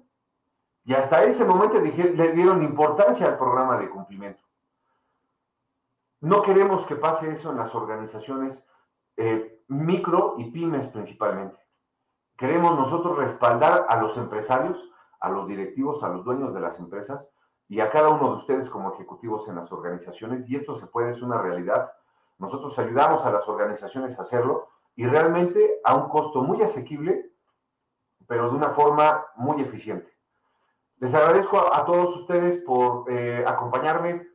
y 0.88 0.94
hasta 0.94 1.22
ese 1.24 1.44
momento 1.44 1.78
le 1.78 2.32
dieron 2.32 2.62
importancia 2.62 3.26
al 3.26 3.36
programa 3.36 3.76
de 3.76 3.90
cumplimiento. 3.90 4.42
No 6.22 6.40
queremos 6.40 6.86
que 6.86 6.96
pase 6.96 7.30
eso 7.30 7.50
en 7.50 7.58
las 7.58 7.74
organizaciones 7.74 8.64
eh, 9.18 9.66
micro 9.68 10.36
y 10.38 10.50
pymes 10.50 10.86
principalmente. 10.86 11.60
Queremos 12.38 12.74
nosotros 12.74 13.18
respaldar 13.18 13.84
a 13.86 14.00
los 14.00 14.16
empresarios, 14.16 14.90
a 15.20 15.28
los 15.28 15.46
directivos, 15.46 16.02
a 16.02 16.08
los 16.08 16.24
dueños 16.24 16.54
de 16.54 16.60
las 16.60 16.78
empresas 16.78 17.28
y 17.68 17.80
a 17.80 17.90
cada 17.90 18.08
uno 18.08 18.30
de 18.30 18.36
ustedes 18.36 18.70
como 18.70 18.94
ejecutivos 18.94 19.46
en 19.46 19.56
las 19.56 19.70
organizaciones. 19.70 20.48
Y 20.48 20.56
esto 20.56 20.74
se 20.74 20.86
puede, 20.86 21.10
es 21.10 21.20
una 21.20 21.36
realidad. 21.36 21.92
Nosotros 22.38 22.78
ayudamos 22.78 23.26
a 23.26 23.30
las 23.30 23.46
organizaciones 23.46 24.18
a 24.18 24.22
hacerlo 24.22 24.70
y 24.96 25.04
realmente 25.04 25.82
a 25.84 25.96
un 25.96 26.08
costo 26.08 26.40
muy 26.40 26.62
asequible, 26.62 27.30
pero 28.26 28.48
de 28.48 28.56
una 28.56 28.70
forma 28.70 29.26
muy 29.36 29.60
eficiente. 29.60 30.17
Les 31.00 31.14
agradezco 31.14 31.72
a, 31.72 31.86
todos 31.86 32.16
ustedes 32.16 32.60
por 32.62 33.08
eh, 33.08 33.44
acompañarme 33.46 34.26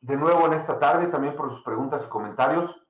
de 0.00 0.16
nuevo 0.16 0.46
en 0.46 0.52
esta 0.52 0.78
tarde, 0.78 1.08
también 1.08 1.34
por 1.34 1.50
sus 1.50 1.62
preguntas 1.62 2.04
y 2.06 2.08
comentarios. 2.08 2.80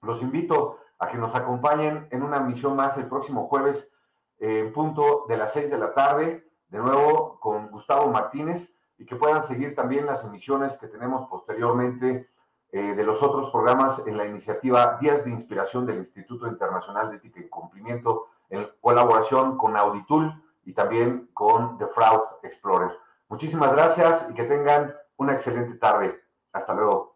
Los 0.00 0.22
invito 0.22 0.78
a 1.00 1.08
que 1.08 1.18
nos 1.18 1.34
acompañen 1.34 2.06
en 2.12 2.22
una 2.22 2.38
misión 2.38 2.76
más 2.76 2.96
el 2.98 3.08
próximo 3.08 3.48
jueves 3.48 3.96
en 4.38 4.72
punto 4.72 5.24
de 5.28 5.36
las 5.36 5.54
6 5.54 5.72
de 5.72 5.78
la 5.78 5.92
tarde, 5.92 6.48
de 6.68 6.78
nuevo 6.78 7.40
con 7.40 7.68
Gustavo 7.70 8.08
Martínez, 8.12 8.78
y 8.96 9.06
que 9.06 9.16
puedan 9.16 9.42
seguir 9.42 9.74
también 9.74 10.06
las 10.06 10.24
emisiones 10.24 10.78
que 10.78 10.86
tenemos 10.86 11.28
posteriormente 11.28 12.28
eh, 12.70 12.94
de 12.94 13.04
los 13.04 13.24
otros 13.24 13.50
programas 13.50 14.06
en 14.06 14.16
la 14.16 14.26
iniciativa 14.26 14.98
Días 15.00 15.24
de 15.24 15.32
Inspiración 15.32 15.84
del 15.84 15.96
Instituto 15.96 16.46
Internacional 16.46 17.10
de 17.10 17.16
Ética 17.16 17.40
y 17.40 17.48
Cumplimiento, 17.48 18.26
en 18.50 18.68
colaboración 18.80 19.56
con 19.56 19.76
Auditul 19.76 20.43
y 20.64 20.72
también 20.72 21.30
con 21.32 21.78
The 21.78 21.86
Fraud 21.86 22.22
Explorer. 22.42 22.90
Muchísimas 23.28 23.72
gracias 23.74 24.30
y 24.30 24.34
que 24.34 24.44
tengan 24.44 24.94
una 25.16 25.32
excelente 25.32 25.78
tarde. 25.78 26.22
Hasta 26.52 26.74
luego. 26.74 27.13